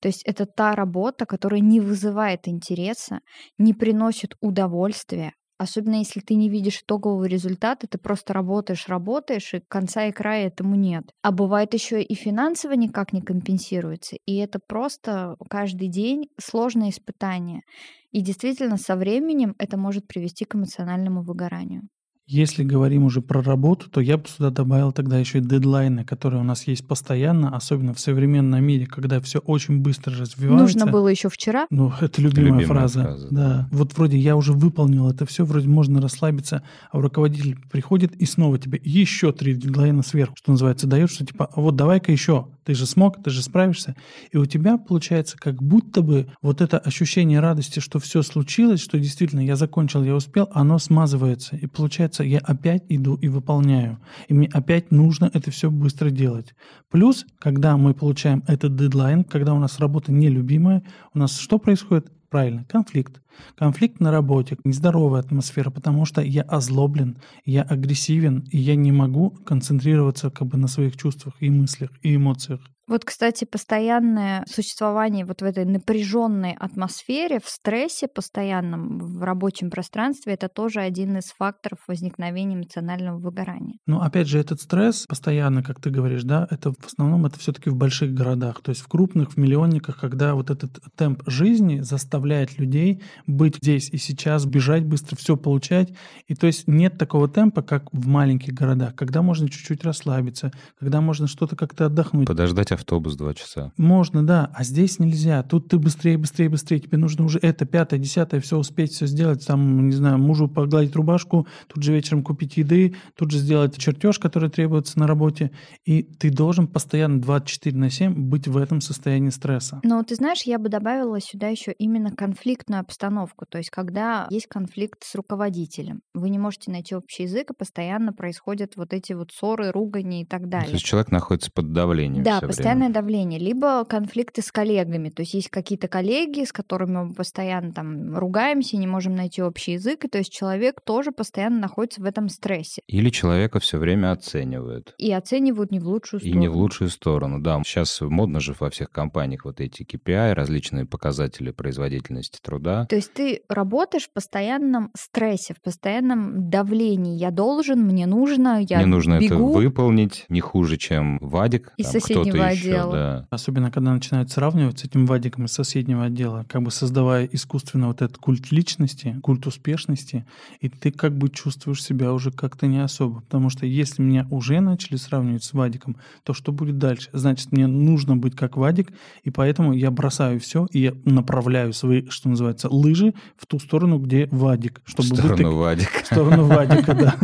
То 0.00 0.08
есть 0.08 0.22
это 0.24 0.44
та 0.44 0.74
работа, 0.74 1.24
которая 1.24 1.60
не 1.60 1.80
вызывает 1.80 2.46
интереса, 2.46 3.20
не 3.56 3.72
приносит 3.72 4.34
удовольствия, 4.42 5.32
особенно 5.56 5.94
если 5.94 6.20
ты 6.20 6.34
не 6.34 6.50
видишь 6.50 6.82
итогового 6.82 7.24
результата, 7.24 7.86
ты 7.86 7.96
просто 7.96 8.34
работаешь, 8.34 8.86
работаешь, 8.86 9.54
и 9.54 9.62
конца 9.66 10.04
и 10.04 10.12
края 10.12 10.48
этому 10.48 10.74
нет. 10.74 11.04
А 11.22 11.32
бывает 11.32 11.72
еще 11.72 12.02
и 12.02 12.14
финансово 12.14 12.72
никак 12.72 13.14
не 13.14 13.22
компенсируется, 13.22 14.16
и 14.26 14.36
это 14.36 14.58
просто 14.58 15.36
каждый 15.48 15.88
день 15.88 16.28
сложное 16.38 16.90
испытание. 16.90 17.62
И 18.10 18.20
действительно, 18.20 18.76
со 18.76 18.94
временем 18.94 19.54
это 19.58 19.78
может 19.78 20.06
привести 20.06 20.44
к 20.44 20.54
эмоциональному 20.54 21.22
выгоранию. 21.22 21.88
Если 22.26 22.64
говорим 22.64 23.04
уже 23.04 23.20
про 23.20 23.42
работу, 23.42 23.90
то 23.90 24.00
я 24.00 24.16
бы 24.16 24.26
сюда 24.26 24.48
добавил 24.50 24.92
тогда 24.92 25.18
еще 25.18 25.38
и 25.38 25.40
дедлайны, 25.42 26.04
которые 26.04 26.40
у 26.40 26.44
нас 26.44 26.66
есть 26.66 26.86
постоянно, 26.86 27.54
особенно 27.54 27.92
в 27.92 28.00
современном 28.00 28.64
мире, 28.64 28.86
когда 28.86 29.20
все 29.20 29.40
очень 29.40 29.80
быстро 29.80 30.16
развивается. 30.16 30.62
Нужно 30.62 30.86
было 30.90 31.08
еще 31.08 31.28
вчера. 31.28 31.66
Ну, 31.68 31.92
это 32.00 32.22
любимая, 32.22 32.44
Любимая 32.46 32.66
фраза. 32.66 33.02
фраза, 33.02 33.28
да. 33.30 33.48
да. 33.48 33.68
Вот 33.72 33.94
вроде 33.96 34.16
я 34.16 34.36
уже 34.36 34.54
выполнил 34.54 35.10
это 35.10 35.26
все, 35.26 35.44
вроде 35.44 35.68
можно 35.68 36.00
расслабиться, 36.00 36.62
а 36.90 37.00
руководитель 37.00 37.58
приходит 37.70 38.14
и 38.16 38.24
снова 38.24 38.58
тебе 38.58 38.80
еще 38.82 39.32
три 39.32 39.54
дедлайна 39.54 40.02
сверху, 40.02 40.34
что 40.36 40.52
называется, 40.52 40.86
дает, 40.86 41.10
что 41.10 41.26
типа, 41.26 41.50
«А 41.52 41.60
вот 41.60 41.76
давай-ка 41.76 42.10
еще, 42.10 42.48
ты 42.64 42.74
же 42.74 42.86
смог, 42.86 43.22
ты 43.22 43.30
же 43.30 43.42
справишься. 43.42 43.94
И 44.32 44.36
у 44.36 44.46
тебя 44.46 44.78
получается 44.78 45.36
как 45.36 45.62
будто 45.62 46.02
бы 46.02 46.28
вот 46.42 46.60
это 46.60 46.78
ощущение 46.78 47.40
радости, 47.40 47.80
что 47.80 47.98
все 47.98 48.22
случилось, 48.22 48.80
что 48.80 48.98
действительно 48.98 49.40
я 49.40 49.56
закончил, 49.56 50.02
я 50.02 50.14
успел, 50.14 50.48
оно 50.52 50.78
смазывается. 50.78 51.56
И 51.56 51.66
получается, 51.66 52.24
я 52.24 52.38
опять 52.38 52.84
иду 52.88 53.14
и 53.16 53.28
выполняю. 53.28 54.00
И 54.28 54.34
мне 54.34 54.48
опять 54.52 54.90
нужно 54.90 55.30
это 55.32 55.50
все 55.50 55.70
быстро 55.70 56.10
делать. 56.10 56.54
Плюс, 56.90 57.26
когда 57.38 57.76
мы 57.76 57.94
получаем 57.94 58.42
этот 58.46 58.76
дедлайн, 58.76 59.24
когда 59.24 59.54
у 59.54 59.58
нас 59.58 59.78
работа 59.78 60.12
нелюбимая, 60.12 60.82
у 61.12 61.18
нас 61.18 61.38
что 61.38 61.58
происходит? 61.58 62.10
Правильно, 62.30 62.64
конфликт. 62.64 63.20
Конфликт 63.56 64.00
на 64.00 64.10
работе, 64.10 64.56
нездоровая 64.64 65.20
атмосфера, 65.20 65.70
потому 65.70 66.04
что 66.04 66.20
я 66.20 66.42
озлоблен, 66.42 67.18
я 67.44 67.62
агрессивен, 67.62 68.44
и 68.50 68.58
я 68.58 68.76
не 68.76 68.92
могу 68.92 69.30
концентрироваться 69.30 70.30
как 70.30 70.48
бы 70.48 70.58
на 70.58 70.68
своих 70.68 70.96
чувствах 70.96 71.34
и 71.40 71.50
мыслях 71.50 71.90
и 72.02 72.16
эмоциях. 72.16 72.60
Вот, 72.86 73.04
кстати, 73.04 73.46
постоянное 73.46 74.44
существование 74.46 75.24
вот 75.24 75.40
в 75.40 75.44
этой 75.44 75.64
напряженной 75.64 76.52
атмосфере, 76.52 77.40
в 77.42 77.48
стрессе 77.48 78.08
постоянном, 78.08 78.98
в 78.98 79.22
рабочем 79.22 79.70
пространстве, 79.70 80.34
это 80.34 80.48
тоже 80.48 80.80
один 80.80 81.16
из 81.16 81.32
факторов 81.32 81.78
возникновения 81.88 82.56
эмоционального 82.56 83.18
выгорания. 83.18 83.78
Но 83.86 84.02
опять 84.02 84.28
же, 84.28 84.38
этот 84.38 84.60
стресс 84.60 85.06
постоянно, 85.08 85.62
как 85.62 85.80
ты 85.80 85.88
говоришь, 85.88 86.24
да, 86.24 86.46
это 86.50 86.72
в 86.72 86.86
основном 86.86 87.24
это 87.24 87.38
все-таки 87.38 87.70
в 87.70 87.76
больших 87.76 88.12
городах, 88.12 88.60
то 88.60 88.70
есть 88.70 88.82
в 88.82 88.88
крупных, 88.88 89.32
в 89.32 89.36
миллионниках, 89.38 89.98
когда 89.98 90.34
вот 90.34 90.50
этот 90.50 90.78
темп 90.94 91.22
жизни 91.26 91.80
заставляет 91.80 92.58
людей 92.58 93.02
быть 93.26 93.56
здесь 93.56 93.90
и 93.90 93.96
сейчас, 93.96 94.46
бежать 94.46 94.84
быстро, 94.84 95.16
все 95.16 95.36
получать. 95.36 95.92
И 96.26 96.34
то 96.34 96.46
есть 96.46 96.68
нет 96.68 96.98
такого 96.98 97.28
темпа, 97.28 97.62
как 97.62 97.92
в 97.92 98.06
маленьких 98.06 98.52
городах, 98.52 98.94
когда 98.94 99.22
можно 99.22 99.48
чуть-чуть 99.48 99.84
расслабиться, 99.84 100.52
когда 100.78 101.00
можно 101.00 101.26
что-то 101.26 101.56
как-то 101.56 101.86
отдохнуть. 101.86 102.26
Подождать 102.26 102.72
автобус 102.72 103.16
два 103.16 103.34
часа. 103.34 103.72
Можно, 103.76 104.26
да, 104.26 104.50
а 104.54 104.64
здесь 104.64 104.98
нельзя. 104.98 105.42
Тут 105.42 105.68
ты 105.68 105.78
быстрее, 105.78 106.18
быстрее, 106.18 106.48
быстрее. 106.48 106.80
Тебе 106.80 106.98
нужно 106.98 107.24
уже 107.24 107.38
это, 107.40 107.64
пятое, 107.64 107.98
десятое, 107.98 108.40
все 108.40 108.58
успеть, 108.58 108.92
все 108.92 109.06
сделать. 109.06 109.46
Там, 109.46 109.86
не 109.88 109.92
знаю, 109.92 110.18
мужу 110.18 110.48
погладить 110.48 110.94
рубашку, 110.94 111.46
тут 111.72 111.82
же 111.82 111.92
вечером 111.92 112.22
купить 112.22 112.56
еды, 112.56 112.96
тут 113.16 113.30
же 113.30 113.38
сделать 113.38 113.76
чертеж, 113.78 114.18
который 114.18 114.50
требуется 114.50 114.98
на 114.98 115.06
работе. 115.06 115.50
И 115.84 116.02
ты 116.02 116.30
должен 116.30 116.66
постоянно 116.66 117.20
24 117.20 117.76
на 117.76 117.90
7 117.90 118.14
быть 118.14 118.48
в 118.48 118.56
этом 118.56 118.80
состоянии 118.80 119.30
стресса. 119.30 119.80
Но 119.82 120.02
ты 120.02 120.14
знаешь, 120.14 120.42
я 120.42 120.58
бы 120.58 120.68
добавила 120.68 121.20
сюда 121.20 121.48
еще 121.48 121.72
именно 121.72 122.10
конфликтную 122.10 122.80
обстановку. 122.80 123.13
То 123.48 123.58
есть, 123.58 123.70
когда 123.70 124.26
есть 124.30 124.46
конфликт 124.46 125.02
с 125.04 125.14
руководителем, 125.14 126.00
вы 126.14 126.30
не 126.30 126.38
можете 126.38 126.70
найти 126.70 126.94
общий 126.94 127.24
язык, 127.24 127.50
и 127.50 127.54
постоянно 127.54 128.12
происходят 128.12 128.76
вот 128.76 128.92
эти 128.92 129.12
вот 129.12 129.32
ссоры, 129.32 129.70
ругани 129.70 130.22
и 130.22 130.24
так 130.24 130.42
То 130.42 130.48
далее. 130.48 130.72
есть 130.72 130.84
человек 130.84 131.10
находится 131.10 131.50
под 131.52 131.72
давлением 131.72 132.24
Да, 132.24 132.40
постоянное 132.40 132.88
время. 132.88 132.94
давление, 132.94 133.38
либо 133.38 133.84
конфликты 133.84 134.42
с 134.42 134.50
коллегами. 134.52 135.10
То 135.10 135.22
есть 135.22 135.34
есть 135.34 135.48
какие-то 135.50 135.88
коллеги, 135.88 136.44
с 136.44 136.52
которыми 136.52 137.04
мы 137.04 137.14
постоянно 137.14 137.72
там 137.72 138.16
ругаемся, 138.16 138.76
не 138.76 138.86
можем 138.86 139.14
найти 139.14 139.42
общий 139.42 139.72
язык, 139.72 140.04
и 140.04 140.08
то 140.08 140.18
есть 140.18 140.32
человек 140.32 140.80
тоже 140.84 141.12
постоянно 141.12 141.58
находится 141.58 142.00
в 142.02 142.04
этом 142.04 142.28
стрессе 142.28 142.82
Или 142.86 143.10
человека 143.10 143.60
все 143.60 143.78
время 143.78 144.12
оценивают. 144.12 144.94
и 144.98 145.12
оценивают 145.12 145.70
не 145.70 145.78
в 145.80 145.86
лучшую 145.86 146.20
И 146.20 146.24
сторону. 146.24 146.40
не 146.40 146.48
в 146.48 146.56
лучшую 146.56 146.90
сторону, 146.90 147.40
да. 147.40 147.60
Сейчас 147.64 148.00
модно 148.00 148.40
же 148.40 148.54
во 148.58 148.70
всех 148.70 148.90
компаниях 148.90 149.44
вот 149.44 149.60
эти 149.60 149.82
KPI, 149.82 150.32
различные 150.34 150.86
показатели 150.86 151.50
производительности 151.50 152.38
труда. 152.42 152.86
То 152.86 152.96
есть 152.96 153.03
есть 153.04 153.14
ты 153.14 153.42
работаешь 153.48 154.04
в 154.04 154.12
постоянном 154.12 154.90
стрессе, 154.96 155.54
в 155.54 155.60
постоянном 155.60 156.50
давлении. 156.50 157.16
Я 157.16 157.30
должен, 157.30 157.82
мне 157.82 158.06
нужно, 158.06 158.60
я 158.68 158.78
Мне 158.78 158.86
нужно 158.86 159.14
это 159.14 159.34
бегу. 159.34 159.52
выполнить 159.52 160.24
не 160.28 160.40
хуже, 160.40 160.76
чем 160.76 161.18
Вадик. 161.20 161.72
Из 161.76 161.86
там 161.90 162.00
соседнего 162.00 162.22
кто-то 162.34 162.50
еще, 162.50 162.68
отдела. 162.68 162.92
да. 162.92 163.26
Особенно, 163.30 163.70
когда 163.70 163.92
начинают 163.92 164.30
сравнивать 164.30 164.78
с 164.80 164.84
этим 164.84 165.06
Вадиком 165.06 165.44
из 165.44 165.52
соседнего 165.52 166.04
отдела, 166.04 166.44
как 166.48 166.62
бы 166.62 166.70
создавая 166.70 167.26
искусственно 167.26 167.88
вот 167.88 168.02
этот 168.02 168.18
культ 168.18 168.50
личности, 168.52 169.18
культ 169.22 169.46
успешности, 169.46 170.24
и 170.60 170.68
ты 170.68 170.90
как 170.90 171.16
бы 171.16 171.28
чувствуешь 171.28 171.82
себя 171.82 172.12
уже 172.12 172.30
как-то 172.30 172.66
не 172.66 172.82
особо. 172.82 173.20
Потому 173.20 173.50
что 173.50 173.66
если 173.66 174.02
меня 174.02 174.26
уже 174.30 174.60
начали 174.60 174.96
сравнивать 174.96 175.44
с 175.44 175.52
Вадиком, 175.52 175.96
то 176.22 176.32
что 176.34 176.52
будет 176.52 176.78
дальше? 176.78 177.10
Значит, 177.12 177.52
мне 177.52 177.66
нужно 177.66 178.16
быть 178.16 178.34
как 178.34 178.56
Вадик, 178.56 178.92
и 179.22 179.30
поэтому 179.30 179.72
я 179.72 179.90
бросаю 179.90 180.40
все, 180.40 180.66
и 180.70 180.80
я 180.80 180.94
направляю 181.04 181.72
свои, 181.72 182.08
что 182.08 182.28
называется, 182.28 182.68
лыжи 182.68 182.93
в 183.36 183.46
ту 183.46 183.58
сторону, 183.58 183.98
где 183.98 184.28
Вадик. 184.30 184.80
В 184.84 184.90
Чтобы 184.90 185.08
быть 185.10 185.18
сторону 185.18 185.36
так- 185.42 185.52
Вадика. 185.52 185.90
в 186.02 186.06
сторону 186.06 186.44
Вадика, 186.44 186.94
да. 186.94 187.14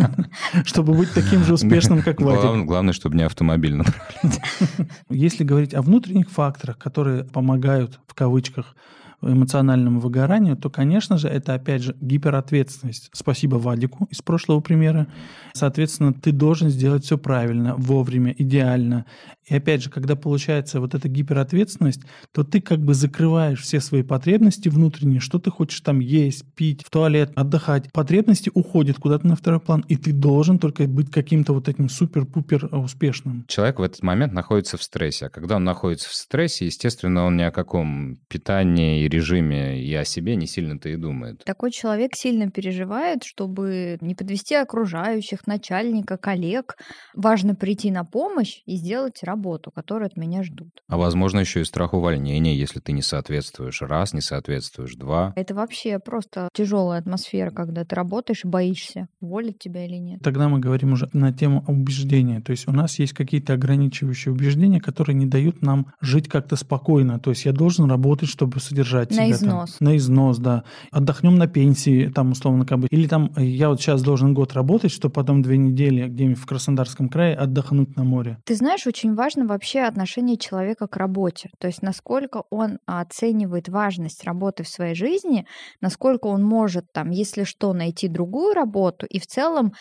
Чтобы 0.65 0.95
быть 0.95 1.13
таким 1.13 1.45
же 1.45 1.55
успешным, 1.55 2.03
как 2.03 2.21
Вадик. 2.21 2.41
Главное, 2.43 2.65
главное, 2.65 2.93
чтобы 2.93 3.17
не 3.17 3.23
автомобиль 3.25 3.75
направлять. 3.77 4.41
Если 5.11 5.45
говорить 5.45 5.75
о 5.75 5.83
внутренних 5.83 6.31
факторах, 6.31 6.79
которые 6.79 7.25
помогают, 7.25 8.01
в 8.07 8.15
кавычках, 8.15 8.75
эмоциональному 9.23 10.01
выгоранию, 10.01 10.57
то, 10.57 10.71
конечно 10.71 11.19
же, 11.19 11.29
это, 11.29 11.55
опять 11.55 11.83
же, 11.83 11.97
гиперответственность. 12.01 13.11
Спасибо 13.13 13.57
Вадику 13.57 14.07
из 14.11 14.23
прошлого 14.23 14.61
примера. 14.61 15.07
Соответственно, 15.53 16.13
ты 16.13 16.33
должен 16.33 16.71
сделать 16.71 17.05
все 17.05 17.19
правильно, 17.19 17.75
вовремя, 17.77 18.35
идеально. 18.37 19.07
И 19.47 19.55
опять 19.55 19.83
же, 19.83 19.91
когда 19.91 20.15
получается 20.15 20.81
вот 20.81 20.95
эта 20.95 21.09
гиперответственность, 21.09 22.03
то 22.33 22.45
ты 22.45 22.61
как 22.61 22.81
бы 22.81 22.95
закрываешь 22.95 23.61
все 23.61 23.81
свои 23.81 24.03
потребности 24.03 24.69
внутренние, 24.69 25.21
что 25.21 25.39
ты 25.41 25.51
хочешь 25.51 25.81
там 25.81 25.99
есть, 25.99 26.45
пить, 26.55 26.85
в 26.85 26.91
туалет, 26.91 27.33
отдыхать. 27.35 27.93
Потребности 27.93 28.51
уходят 28.55 28.99
куда-то 28.99 29.27
на 29.27 29.35
второй 29.35 29.61
план, 29.61 29.85
и 29.89 29.97
ты 29.97 30.13
должен 30.13 30.59
только 30.59 30.87
быть 30.87 31.11
каким-то 31.11 31.53
вот 31.53 31.69
этим 31.69 31.89
супер-пупер 31.89 32.67
успешным. 32.77 33.45
Человек 33.49 33.81
в 33.81 33.83
этот 33.83 34.03
момент 34.03 34.33
находится 34.33 34.77
в 34.77 34.83
стрессе. 34.83 35.27
А 35.27 35.31
когда 35.31 35.57
он 35.57 35.65
находится 35.65 36.09
в 36.09 36.15
стрессе, 36.15 36.67
естественно, 36.67 37.25
он 37.25 37.37
ни 37.37 37.43
о 37.43 37.51
каком 37.51 38.19
питании 38.29 39.05
и 39.05 39.09
режиме 39.11 39.83
и 39.83 39.95
о 39.95 40.05
себе 40.05 40.37
не 40.37 40.47
сильно-то 40.47 40.89
и 40.89 40.97
думает. 40.97 41.43
Такой 41.45 41.71
человек 41.71 42.13
сильно 42.15 42.51
переживает, 42.51 43.25
чтобы 43.25 43.99
не 44.01 44.15
подвести 44.15 44.55
окружающих, 44.55 45.47
начальника, 45.47 46.17
коллег. 46.17 46.77
Важно 47.15 47.55
прийти 47.55 47.91
на 47.91 48.05
помощь 48.05 48.63
и 48.67 48.77
сделать 48.77 49.23
работу, 49.23 49.71
которую 49.71 50.07
от 50.07 50.17
меня 50.17 50.43
ждут. 50.43 50.83
А 50.89 50.97
возможно, 50.97 51.41
еще 51.41 51.61
и 51.61 51.65
страх 51.65 51.95
увольнения, 51.95 52.55
если 52.55 52.81
ты 52.81 52.93
не 52.93 53.03
соответствуешь 53.03 53.83
раз, 53.83 54.13
не 54.15 54.21
соответствуешь 54.21 54.95
два. 54.95 55.33
Это 55.37 55.55
вообще 55.55 55.99
просто 55.99 56.49
тяжелая 56.53 57.01
атмосфера, 57.01 57.51
когда 57.51 57.85
ты 57.85 57.95
работаешь 57.95 58.45
и 58.45 58.49
боишься, 58.49 59.09
уволят 59.21 59.59
тебя 59.59 59.85
или 59.87 59.97
нет. 59.97 60.21
Тогда 60.23 60.49
мы 60.49 60.59
говорим 60.61 60.93
уже 60.93 61.09
на 61.13 61.33
тему 61.33 61.65
убеждения. 61.67 62.41
То 62.41 62.53
есть 62.53 62.69
у 62.69 62.73
нас 62.73 62.99
есть 62.99 63.13
какие-то 63.13 63.55
ограничивающие 63.55 64.33
убеждения, 64.33 64.81
которые 64.81 65.17
не 65.17 65.27
дают 65.27 65.63
нам 65.63 65.93
жить 66.01 66.29
как-то 66.29 66.57
спокойно. 66.57 67.19
То 67.19 67.31
есть 67.31 67.45
я 67.45 67.53
должен 67.53 67.91
работать, 67.91 68.29
чтобы 68.29 68.61
содержать 68.61 69.00
На 69.11 69.27
себя. 69.27 69.27
там. 69.27 69.33
износ. 69.33 69.77
на 69.81 69.97
износ, 69.97 70.39
да. 70.39 70.65
Отдохнем 70.91 71.37
на 71.37 71.47
пенсии, 71.47 72.09
там 72.09 72.33
условно 72.33 72.67
как 72.67 72.81
бы. 72.81 72.89
Или 72.91 73.07
там 73.07 73.33
я 73.37 73.69
вот 73.69 73.81
сейчас 73.81 74.03
должен 74.03 74.35
год 74.35 74.53
работать, 74.53 74.93
чтобы 74.93 75.13
потом 75.13 75.43
две 75.43 75.57
недели 75.57 76.09
где-нибудь 76.09 76.39
в 76.39 76.47
Краснодарском 76.47 77.09
крае 77.09 77.35
отдохнуть 77.37 77.97
на 77.97 78.05
море. 78.05 78.39
Ты 78.45 78.55
знаешь, 78.55 78.87
очень 78.87 79.15
важно 79.15 79.47
вообще 79.47 79.81
отношение 79.81 80.37
человека 80.37 80.87
к 80.87 80.97
работе. 80.97 81.51
То 81.59 81.67
есть 81.67 81.83
насколько 81.83 82.45
он 82.51 82.79
оценивает 82.87 83.69
важность 83.69 84.25
работы 84.25 84.63
в 84.63 84.69
своей 84.69 84.95
жизни, 84.95 85.47
насколько 85.81 86.27
он 86.27 86.43
может 86.43 86.87
там, 86.93 87.11
если 87.11 87.45
что, 87.45 87.73
найти 87.73 88.09
другую 88.09 88.55
работу, 88.55 89.07
и 89.07 89.19
в 89.19 89.27
целом 89.27 89.73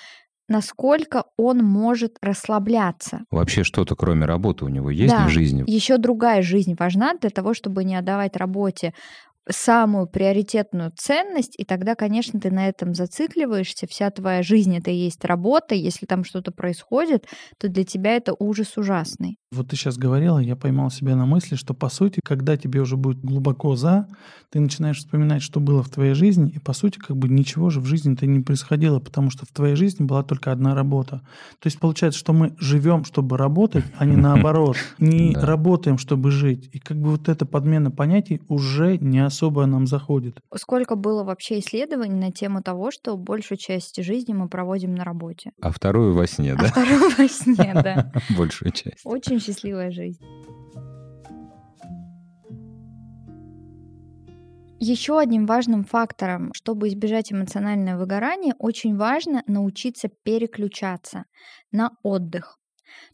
насколько 0.50 1.26
он 1.38 1.60
может 1.60 2.18
расслабляться. 2.22 3.22
Вообще 3.32 3.64
что-то 3.64 3.96
кроме 3.96 4.26
работы 4.26 4.66
у 4.66 4.68
него 4.68 4.90
есть 4.90 5.14
Да. 5.16 5.26
в 5.26 5.30
жизни? 5.30 5.64
Еще 5.68 5.98
другая 5.98 6.42
жизнь 6.42 6.76
важна 6.78 7.14
для 7.14 7.30
того, 7.30 7.54
чтобы 7.54 7.84
не 7.84 7.96
отдавать 7.96 8.36
работе 8.36 8.94
самую 9.50 10.08
приоритетную 10.08 10.92
ценность, 10.96 11.56
и 11.58 11.66
тогда, 11.66 11.96
конечно, 11.96 12.40
ты 12.40 12.52
на 12.52 12.68
этом 12.68 12.94
зацикливаешься, 12.94 13.88
вся 13.88 14.10
твоя 14.12 14.44
жизнь 14.44 14.76
это 14.76 14.92
и 14.92 14.96
есть 14.96 15.24
работа, 15.26 15.76
если 15.76 16.06
там 16.06 16.24
что-то 16.24 16.52
происходит, 16.52 17.26
то 17.58 17.68
для 17.68 17.84
тебя 17.84 18.16
это 18.16 18.34
ужас 18.38 18.78
ужасный. 18.78 19.38
Вот 19.52 19.70
ты 19.70 19.76
сейчас 19.76 19.98
говорила, 19.98 20.38
я 20.38 20.56
поймал 20.56 20.92
себя 20.92 21.16
на 21.16 21.26
мысли, 21.26 21.56
что 21.56 21.74
по 21.74 21.90
сути, 21.90 22.20
когда 22.24 22.56
тебе 22.56 22.82
уже 22.82 22.98
будет 22.98 23.20
глубоко 23.20 23.76
за, 23.76 24.08
ты 24.52 24.60
начинаешь 24.60 25.00
вспоминать, 25.00 25.42
что 25.42 25.60
было 25.60 25.82
в 25.82 25.90
твоей 25.90 26.14
жизни, 26.14 26.52
и 26.52 26.60
по 26.60 26.74
сути, 26.74 27.00
как 27.00 27.18
бы 27.18 27.30
ничего 27.30 27.72
же 27.72 27.80
в 27.80 27.86
жизни-то 27.86 28.28
не 28.28 28.42
происходило, 28.42 29.00
потому 29.00 29.32
что 29.32 29.46
в 29.48 29.50
твоей 29.50 29.76
жизни 29.76 30.04
была 30.04 30.22
только 30.22 30.52
одна 30.52 30.76
работа. 30.76 31.22
То 31.60 31.68
есть 31.68 31.80
получается, 31.80 32.20
что 32.20 32.34
мы 32.34 32.56
живем, 32.60 33.06
чтобы 33.06 33.38
работать, 33.38 33.86
а 33.98 34.06
не 34.06 34.16
наоборот. 34.16 34.78
Не 35.00 35.34
работаем, 35.34 35.98
чтобы 35.98 36.30
жить. 36.30 36.70
И 36.74 36.80
как 36.80 36.98
бы 36.98 37.12
вот 37.12 37.30
эта 37.30 37.46
подмена 37.46 37.90
понятий 37.90 38.42
уже 38.48 38.98
не 38.98 39.20
особо 39.20 39.39
нам 39.66 39.88
заходит. 39.88 40.40
Сколько 40.56 40.96
было 40.96 41.24
вообще 41.24 41.60
исследований 41.60 42.16
на 42.20 42.32
тему 42.32 42.62
того, 42.62 42.92
что 42.92 43.18
большую 43.18 43.58
часть 43.58 44.02
жизни 44.04 44.34
мы 44.34 44.50
проводим 44.50 44.96
на 44.96 45.04
работе. 45.04 45.52
А 45.62 45.72
вторую 45.72 46.14
во 46.14 46.28
сне, 46.28 46.54
А 46.54 46.58
да? 46.62 46.68
вторую 46.68 47.10
во 47.18 47.28
сне, 47.28 47.72
да. 47.74 48.12
Большую 48.38 48.72
часть. 48.72 49.02
Очень 49.06 49.40
счастливая 49.40 49.92
жизнь. 49.92 50.24
Еще 54.82 55.20
одним 55.20 55.46
важным 55.46 55.84
фактором, 55.84 56.54
чтобы 56.54 56.88
избежать 56.88 57.34
эмоционального 57.34 58.00
выгорания, 58.00 58.56
очень 58.60 58.96
важно 58.96 59.44
научиться 59.46 60.10
переключаться 60.24 61.26
на 61.74 61.92
отдых. 62.02 62.59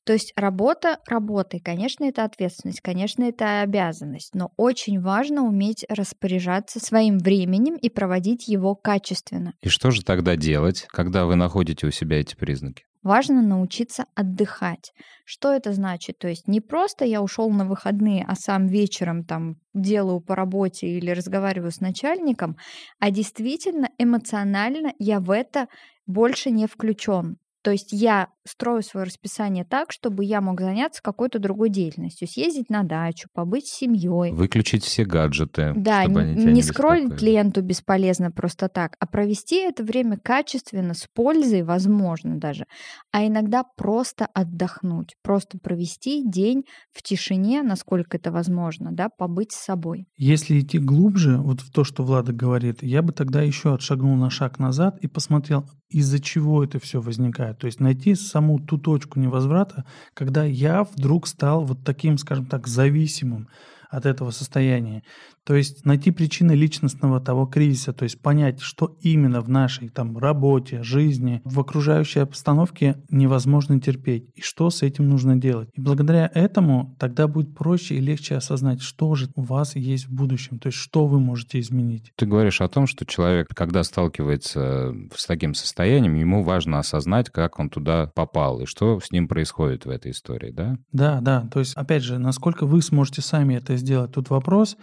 То 0.03 0.13
есть 0.13 0.33
работа 0.35 0.99
работой, 1.07 1.59
конечно, 1.59 2.05
это 2.05 2.23
ответственность, 2.23 2.81
конечно, 2.81 3.23
это 3.23 3.61
обязанность, 3.61 4.35
но 4.35 4.51
очень 4.57 5.01
важно 5.01 5.43
уметь 5.43 5.85
распоряжаться 5.89 6.79
своим 6.79 7.17
временем 7.17 7.75
и 7.75 7.89
проводить 7.89 8.47
его 8.47 8.75
качественно. 8.75 9.53
И 9.61 9.69
что 9.69 9.91
же 9.91 10.03
тогда 10.03 10.35
делать, 10.35 10.85
когда 10.89 11.25
вы 11.25 11.35
находите 11.35 11.87
у 11.87 11.91
себя 11.91 12.19
эти 12.19 12.35
признаки? 12.35 12.85
Важно 13.05 13.43
научиться 13.43 14.05
отдыхать. 14.15 14.91
Что 15.25 15.53
это 15.53 15.73
значит? 15.73 16.17
То 16.17 16.27
есть 16.27 16.47
не 16.47 16.59
просто 16.59 17.05
я 17.05 17.21
ушел 17.21 17.51
на 17.51 17.63
выходные, 17.63 18.25
а 18.27 18.33
сам 18.33 18.65
вечером 18.65 19.23
там 19.23 19.57
делаю 19.75 20.21
по 20.21 20.35
работе 20.35 20.87
или 20.87 21.11
разговариваю 21.11 21.71
с 21.71 21.81
начальником, 21.81 22.57
а 22.99 23.11
действительно 23.11 23.89
эмоционально 23.99 24.91
я 24.97 25.19
в 25.19 25.29
это 25.29 25.67
больше 26.07 26.49
не 26.49 26.65
включен. 26.65 27.37
То 27.65 27.71
есть 27.71 27.91
я 27.91 28.27
строю 28.47 28.83
свое 28.83 29.07
расписание 29.07 29.65
так, 29.65 29.91
чтобы 29.91 30.23
я 30.23 30.39
мог 30.39 30.61
заняться 30.61 31.01
какой-то 31.01 31.39
другой 31.39 31.69
деятельностью, 31.71 32.27
съездить 32.27 32.69
на 32.69 32.83
дачу, 32.83 33.27
побыть 33.33 33.65
с 33.65 33.71
семьей. 33.73 34.31
Выключить 34.33 34.83
все 34.83 35.03
гаджеты, 35.03 35.73
Да, 35.75 36.03
чтобы 36.03 36.21
н- 36.21 36.27
они 36.27 36.35
тебя 36.35 36.51
не 36.51 36.53
не 36.57 36.61
скроллить 36.61 37.05
беспокоили. 37.05 37.31
ленту 37.31 37.61
бесполезно 37.63 38.29
просто 38.29 38.69
так, 38.69 38.97
а 38.99 39.07
провести 39.07 39.55
это 39.55 39.83
время 39.83 40.19
качественно, 40.21 40.93
с 40.93 41.07
пользой, 41.11 41.63
возможно 41.63 42.37
даже, 42.39 42.67
а 43.11 43.25
иногда 43.25 43.63
просто 43.63 44.27
отдохнуть, 44.27 45.15
просто 45.23 45.57
провести 45.57 46.21
день 46.23 46.65
в 46.91 47.01
тишине, 47.01 47.63
насколько 47.63 48.17
это 48.17 48.31
возможно, 48.31 48.91
да, 48.91 49.09
побыть 49.09 49.53
с 49.53 49.65
собой. 49.65 50.05
Если 50.17 50.59
идти 50.59 50.77
глубже, 50.77 51.37
вот 51.39 51.61
в 51.61 51.71
то, 51.71 51.83
что 51.83 52.03
Влада 52.03 52.31
говорит, 52.31 52.83
я 52.83 53.01
бы 53.01 53.11
тогда 53.11 53.41
еще 53.41 53.73
отшагнул 53.73 54.15
на 54.15 54.29
шаг 54.29 54.59
назад 54.59 54.99
и 55.01 55.07
посмотрел, 55.07 55.67
из-за 55.95 56.19
чего 56.19 56.61
это 56.61 56.77
все 56.77 56.99
возникает. 56.99 57.57
То 57.57 57.67
есть 57.67 57.79
найти 57.79 58.15
саму 58.15 58.59
ту 58.59 58.77
точку 58.77 59.17
невозврата, 59.17 59.85
когда 60.13 60.43
я 60.43 60.83
вдруг 60.83 61.25
стал 61.25 61.63
вот 61.63 61.85
таким, 61.85 62.17
скажем 62.17 62.45
так, 62.47 62.67
зависимым 62.67 63.47
от 63.95 64.05
этого 64.05 64.31
состояния. 64.31 65.03
То 65.45 65.55
есть 65.55 65.85
найти 65.85 66.09
причины 66.09 66.53
личностного 66.53 67.21
того 67.21 67.45
кризиса, 67.45 67.93
то 67.93 68.03
есть 68.03 68.19
понять, 68.19 68.61
что 68.61 68.97
именно 69.01 69.41
в 69.41 69.49
нашей 69.49 69.89
там 69.89 70.17
работе, 70.17 70.81
жизни, 70.81 71.41
в 71.43 71.59
окружающей 71.59 72.19
обстановке 72.19 73.03
невозможно 73.09 73.79
терпеть, 73.79 74.25
и 74.33 74.41
что 74.41 74.71
с 74.71 74.81
этим 74.81 75.07
нужно 75.07 75.37
делать. 75.37 75.69
И 75.73 75.81
благодаря 75.81 76.29
этому 76.33 76.95
тогда 76.99 77.27
будет 77.27 77.55
проще 77.55 77.95
и 77.95 77.99
легче 77.99 78.35
осознать, 78.35 78.81
что 78.81 79.13
же 79.13 79.29
у 79.35 79.43
вас 79.43 79.75
есть 79.75 80.07
в 80.07 80.13
будущем, 80.13 80.57
то 80.57 80.67
есть 80.67 80.79
что 80.79 81.05
вы 81.05 81.19
можете 81.19 81.59
изменить. 81.59 82.11
Ты 82.15 82.25
говоришь 82.25 82.61
о 82.61 82.67
том, 82.67 82.87
что 82.87 83.05
человек, 83.05 83.47
когда 83.53 83.83
сталкивается 83.83 84.93
с 85.15 85.25
таким 85.27 85.53
состоянием, 85.53 86.15
ему 86.15 86.43
важно 86.43 86.79
осознать, 86.79 87.29
как 87.29 87.59
он 87.59 87.69
туда 87.69 88.07
попал 88.15 88.61
и 88.61 88.65
что 88.65 88.99
с 88.99 89.11
ним 89.11 89.27
происходит 89.27 89.85
в 89.85 89.89
этой 89.89 90.11
истории, 90.11 90.51
да? 90.51 90.77
Да, 90.91 91.21
да, 91.21 91.47
то 91.51 91.59
есть 91.59 91.75
опять 91.75 92.03
же, 92.03 92.17
насколько 92.17 92.65
вы 92.65 92.81
сможете 92.81 93.21
сами 93.21 93.53
это 93.55 93.75
сделать, 93.77 93.84
тут 94.11 94.29
вопрос. 94.29 94.77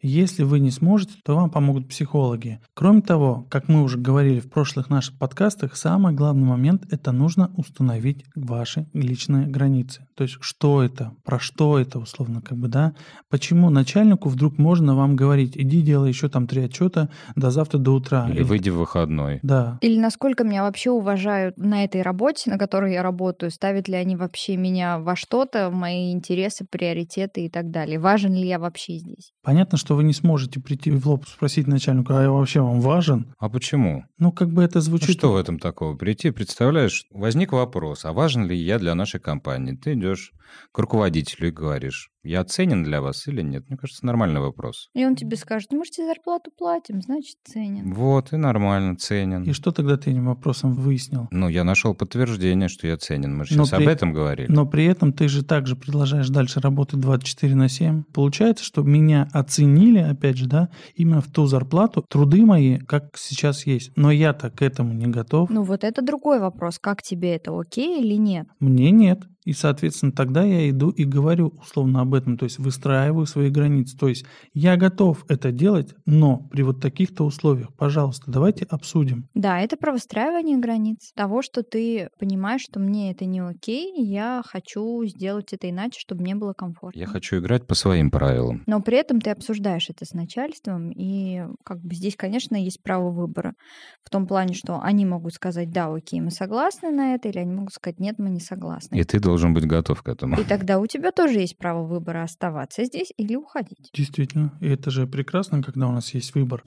Если 0.00 0.44
вы 0.44 0.60
не 0.60 0.70
сможете, 0.70 1.14
то 1.24 1.34
вам 1.34 1.50
помогут 1.50 1.88
психологи. 1.88 2.60
Кроме 2.74 3.02
того, 3.02 3.46
как 3.50 3.68
мы 3.68 3.82
уже 3.82 3.98
говорили 3.98 4.38
в 4.40 4.48
прошлых 4.48 4.90
наших 4.90 5.18
подкастах, 5.18 5.76
самый 5.76 6.14
главный 6.14 6.44
момент– 6.44 6.86
это 6.90 7.10
нужно 7.10 7.50
установить 7.56 8.24
ваши 8.36 8.86
личные 8.92 9.46
границы. 9.46 10.07
То 10.18 10.24
есть 10.24 10.38
что 10.40 10.82
это, 10.82 11.12
про 11.22 11.38
что 11.38 11.78
это, 11.78 12.00
условно, 12.00 12.42
как 12.42 12.58
бы, 12.58 12.66
да? 12.66 12.92
Почему 13.30 13.70
начальнику 13.70 14.28
вдруг 14.28 14.58
можно 14.58 14.96
вам 14.96 15.14
говорить, 15.14 15.56
иди 15.56 15.80
делай 15.80 16.08
еще 16.08 16.28
там 16.28 16.48
три 16.48 16.62
отчета 16.62 17.08
до 17.36 17.52
завтра 17.52 17.78
до 17.78 17.92
утра. 17.92 18.26
Или, 18.26 18.38
Или 18.38 18.42
выйди 18.42 18.70
в 18.70 18.78
выходной. 18.78 19.38
Да. 19.44 19.78
Или 19.80 19.96
насколько 20.00 20.42
меня 20.42 20.64
вообще 20.64 20.90
уважают 20.90 21.56
на 21.56 21.84
этой 21.84 22.02
работе, 22.02 22.50
на 22.50 22.58
которой 22.58 22.94
я 22.94 23.04
работаю, 23.04 23.52
ставят 23.52 23.86
ли 23.86 23.94
они 23.94 24.16
вообще 24.16 24.56
меня 24.56 24.98
во 24.98 25.14
что-то, 25.14 25.70
в 25.70 25.72
мои 25.72 26.10
интересы, 26.10 26.66
приоритеты 26.68 27.44
и 27.44 27.48
так 27.48 27.70
далее. 27.70 28.00
Важен 28.00 28.34
ли 28.34 28.48
я 28.48 28.58
вообще 28.58 28.98
здесь? 28.98 29.30
Понятно, 29.44 29.78
что 29.78 29.94
вы 29.94 30.02
не 30.02 30.14
сможете 30.14 30.58
прийти 30.58 30.90
в 30.90 31.06
лоб 31.06 31.28
спросить 31.28 31.68
начальнику, 31.68 32.12
а 32.12 32.22
я 32.22 32.32
вообще 32.32 32.60
вам 32.60 32.80
важен? 32.80 33.32
А 33.38 33.48
почему? 33.48 34.02
Ну, 34.18 34.32
как 34.32 34.48
бы 34.48 34.64
это 34.64 34.80
звучит... 34.80 35.10
Ну, 35.10 35.14
что 35.14 35.32
в 35.34 35.36
этом 35.36 35.60
такого? 35.60 35.94
Прийти, 35.94 36.32
представляешь, 36.32 37.04
возник 37.12 37.52
вопрос, 37.52 38.04
а 38.04 38.12
важен 38.12 38.48
ли 38.48 38.56
я 38.56 38.80
для 38.80 38.96
нашей 38.96 39.20
компании? 39.20 39.76
Ты 39.76 39.92
идешь 39.92 40.07
müdür, 40.08 40.32
к 40.72 40.78
руководителю 40.78 41.48
и 41.48 41.52
говоришь, 41.52 42.10
я 42.28 42.44
ценен 42.44 42.82
для 42.82 43.00
вас 43.00 43.26
или 43.26 43.42
нет? 43.42 43.68
Мне 43.68 43.78
кажется, 43.78 44.04
нормальный 44.04 44.40
вопрос. 44.40 44.90
И 44.94 45.04
он 45.04 45.16
тебе 45.16 45.36
скажет, 45.36 45.72
мы 45.72 45.84
же 45.84 45.92
тебе 45.92 46.06
зарплату 46.06 46.50
платим, 46.56 47.00
значит, 47.00 47.36
ценен. 47.44 47.92
Вот, 47.92 48.32
и 48.32 48.36
нормально, 48.36 48.96
ценен. 48.96 49.44
И 49.44 49.52
что 49.52 49.70
тогда 49.70 49.96
ты 49.96 50.10
этим 50.10 50.26
вопросом 50.26 50.74
выяснил? 50.74 51.28
Ну, 51.30 51.48
я 51.48 51.64
нашел 51.64 51.94
подтверждение, 51.94 52.68
что 52.68 52.86
я 52.86 52.96
ценен. 52.98 53.36
Мы 53.36 53.44
же 53.44 53.54
сейчас 53.54 53.70
при... 53.70 53.82
об 53.82 53.88
этом 53.88 54.12
говорили. 54.12 54.50
Но 54.50 54.66
при 54.66 54.84
этом 54.84 55.12
ты 55.12 55.28
же 55.28 55.44
также 55.44 55.74
продолжаешь 55.74 56.28
дальше 56.28 56.60
работать 56.60 57.00
24 57.00 57.54
на 57.54 57.68
7. 57.68 58.02
Получается, 58.12 58.64
что 58.64 58.82
меня 58.82 59.28
оценили, 59.32 60.00
опять 60.00 60.36
же, 60.36 60.46
да, 60.46 60.68
именно 60.94 61.20
в 61.20 61.30
ту 61.30 61.46
зарплату, 61.46 62.04
труды 62.08 62.44
мои, 62.44 62.78
как 62.78 63.16
сейчас 63.16 63.64
есть. 63.64 63.92
Но 63.96 64.10
я-то 64.10 64.50
к 64.50 64.60
этому 64.60 64.92
не 64.92 65.06
готов. 65.06 65.48
Ну, 65.50 65.62
вот 65.62 65.84
это 65.84 66.02
другой 66.02 66.40
вопрос. 66.40 66.78
Как 66.78 67.02
тебе 67.02 67.36
это, 67.36 67.58
окей 67.58 68.02
или 68.02 68.14
нет? 68.14 68.48
Мне 68.60 68.90
нет. 68.90 69.22
И, 69.48 69.54
соответственно, 69.54 70.12
тогда 70.12 70.37
я 70.42 70.68
иду 70.70 70.90
и 70.90 71.04
говорю 71.04 71.54
условно 71.60 72.00
об 72.00 72.14
этом, 72.14 72.36
то 72.36 72.44
есть 72.44 72.58
выстраиваю 72.58 73.26
свои 73.26 73.50
границы. 73.50 73.96
То 73.96 74.08
есть 74.08 74.24
я 74.54 74.76
готов 74.76 75.24
это 75.28 75.52
делать, 75.52 75.94
но 76.06 76.38
при 76.50 76.62
вот 76.62 76.80
таких-то 76.80 77.24
условиях, 77.24 77.74
пожалуйста, 77.76 78.30
давайте 78.30 78.64
обсудим. 78.64 79.28
Да, 79.34 79.60
это 79.60 79.76
про 79.76 79.92
выстраивание 79.92 80.58
границ. 80.58 81.12
Того, 81.14 81.42
что 81.42 81.62
ты 81.62 82.08
понимаешь, 82.18 82.62
что 82.62 82.80
мне 82.80 83.10
это 83.10 83.24
не 83.24 83.40
окей, 83.40 83.92
я 84.04 84.42
хочу 84.44 85.04
сделать 85.06 85.52
это 85.52 85.70
иначе, 85.70 86.00
чтобы 86.00 86.22
мне 86.22 86.34
было 86.34 86.52
комфортно. 86.52 86.98
Я 86.98 87.06
хочу 87.06 87.38
играть 87.38 87.66
по 87.66 87.74
своим 87.74 88.10
правилам. 88.10 88.62
Но 88.66 88.80
при 88.80 88.98
этом 88.98 89.20
ты 89.20 89.30
обсуждаешь 89.30 89.90
это 89.90 90.04
с 90.04 90.12
начальством, 90.12 90.90
и 90.90 91.42
как 91.64 91.80
бы 91.80 91.94
здесь, 91.94 92.16
конечно, 92.16 92.56
есть 92.56 92.82
право 92.82 93.10
выбора. 93.10 93.54
В 94.02 94.10
том 94.10 94.26
плане, 94.26 94.54
что 94.54 94.80
они 94.80 95.04
могут 95.06 95.34
сказать, 95.34 95.70
да, 95.70 95.92
окей, 95.92 96.20
мы 96.20 96.30
согласны 96.30 96.90
на 96.90 97.14
это, 97.14 97.28
или 97.28 97.38
они 97.38 97.52
могут 97.52 97.72
сказать, 97.72 98.00
нет, 98.00 98.16
мы 98.18 98.30
не 98.30 98.40
согласны. 98.40 98.96
И 98.96 99.04
ты 99.04 99.20
должен 99.20 99.54
быть 99.54 99.66
готов 99.66 100.02
к 100.02 100.08
этому. 100.08 100.27
И 100.36 100.44
тогда 100.44 100.78
у 100.78 100.86
тебя 100.86 101.12
тоже 101.12 101.40
есть 101.40 101.56
право 101.56 101.84
выбора 101.84 102.22
оставаться 102.22 102.84
здесь 102.84 103.12
или 103.16 103.34
уходить. 103.36 103.90
Действительно. 103.92 104.52
И 104.60 104.68
это 104.68 104.90
же 104.90 105.06
прекрасно, 105.06 105.62
когда 105.62 105.88
у 105.88 105.92
нас 105.92 106.12
есть 106.14 106.34
выбор. 106.34 106.62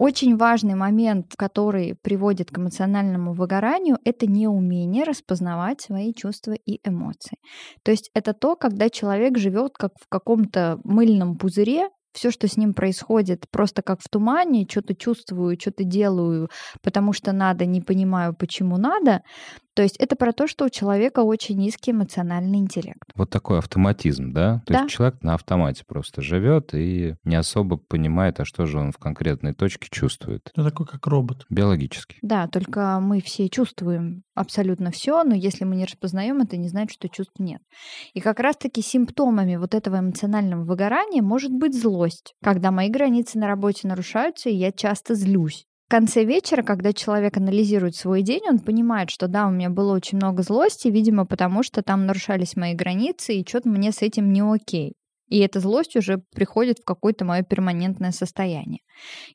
Очень 0.00 0.38
важный 0.38 0.76
момент, 0.76 1.34
который 1.36 1.94
приводит 1.94 2.50
к 2.50 2.58
эмоциональному 2.58 3.34
выгоранию, 3.34 3.98
это 4.02 4.26
неумение 4.26 5.04
распознавать 5.04 5.82
свои 5.82 6.14
чувства 6.14 6.52
и 6.52 6.80
эмоции. 6.88 7.36
То 7.82 7.90
есть 7.90 8.10
это 8.14 8.32
то, 8.32 8.56
когда 8.56 8.88
человек 8.88 9.36
живет 9.36 9.74
как 9.74 9.92
в 10.00 10.08
каком-то 10.08 10.80
мыльном 10.84 11.36
пузыре, 11.36 11.90
все, 12.12 12.30
что 12.30 12.48
с 12.48 12.56
ним 12.56 12.74
происходит, 12.74 13.46
просто 13.50 13.82
как 13.82 14.00
в 14.00 14.08
тумане, 14.08 14.66
что-то 14.68 14.94
чувствую, 14.94 15.58
что-то 15.60 15.84
делаю, 15.84 16.48
потому 16.82 17.12
что 17.12 17.32
надо, 17.32 17.66
не 17.66 17.80
понимаю, 17.80 18.34
почему 18.34 18.76
надо. 18.76 19.22
То 19.80 19.84
есть 19.84 19.96
это 19.96 20.14
про 20.14 20.34
то, 20.34 20.46
что 20.46 20.66
у 20.66 20.68
человека 20.68 21.20
очень 21.20 21.56
низкий 21.56 21.92
эмоциональный 21.92 22.58
интеллект. 22.58 23.00
Вот 23.14 23.30
такой 23.30 23.56
автоматизм, 23.56 24.30
да? 24.30 24.62
То 24.66 24.74
да. 24.74 24.82
есть 24.82 24.92
человек 24.92 25.22
на 25.22 25.32
автомате 25.32 25.84
просто 25.88 26.20
живет 26.20 26.74
и 26.74 27.14
не 27.24 27.36
особо 27.36 27.78
понимает, 27.78 28.40
а 28.40 28.44
что 28.44 28.66
же 28.66 28.78
он 28.78 28.92
в 28.92 28.98
конкретной 28.98 29.54
точке 29.54 29.88
чувствует. 29.90 30.50
Это 30.52 30.64
такой 30.68 30.84
как 30.84 31.06
робот. 31.06 31.46
Биологический. 31.48 32.18
Да, 32.20 32.46
только 32.46 33.00
мы 33.00 33.22
все 33.22 33.48
чувствуем 33.48 34.22
абсолютно 34.34 34.90
все, 34.90 35.24
но 35.24 35.34
если 35.34 35.64
мы 35.64 35.76
не 35.76 35.86
распознаем, 35.86 36.42
это 36.42 36.58
не 36.58 36.68
значит, 36.68 36.92
что 36.92 37.08
чувств 37.08 37.38
нет. 37.38 37.62
И 38.12 38.20
как 38.20 38.38
раз-таки 38.38 38.82
симптомами 38.82 39.56
вот 39.56 39.74
этого 39.74 40.00
эмоционального 40.00 40.62
выгорания 40.62 41.22
может 41.22 41.52
быть 41.52 41.74
злость, 41.74 42.34
когда 42.44 42.70
мои 42.70 42.90
границы 42.90 43.38
на 43.38 43.46
работе 43.46 43.88
нарушаются, 43.88 44.50
и 44.50 44.54
я 44.54 44.72
часто 44.72 45.14
злюсь. 45.14 45.64
В 45.90 45.92
конце 45.92 46.22
вечера, 46.22 46.62
когда 46.62 46.92
человек 46.92 47.36
анализирует 47.36 47.96
свой 47.96 48.22
день, 48.22 48.42
он 48.48 48.60
понимает, 48.60 49.10
что 49.10 49.26
да, 49.26 49.48
у 49.48 49.50
меня 49.50 49.70
было 49.70 49.92
очень 49.92 50.18
много 50.18 50.44
злости, 50.44 50.86
видимо, 50.86 51.26
потому 51.26 51.64
что 51.64 51.82
там 51.82 52.06
нарушались 52.06 52.54
мои 52.54 52.74
границы, 52.74 53.34
и 53.34 53.44
что-то 53.44 53.70
мне 53.70 53.90
с 53.90 54.00
этим 54.00 54.32
не 54.32 54.40
окей. 54.40 54.94
И 55.30 55.38
эта 55.38 55.60
злость 55.60 55.96
уже 55.96 56.18
приходит 56.34 56.80
в 56.80 56.84
какое-то 56.84 57.24
мое 57.24 57.42
перманентное 57.42 58.10
состояние. 58.10 58.80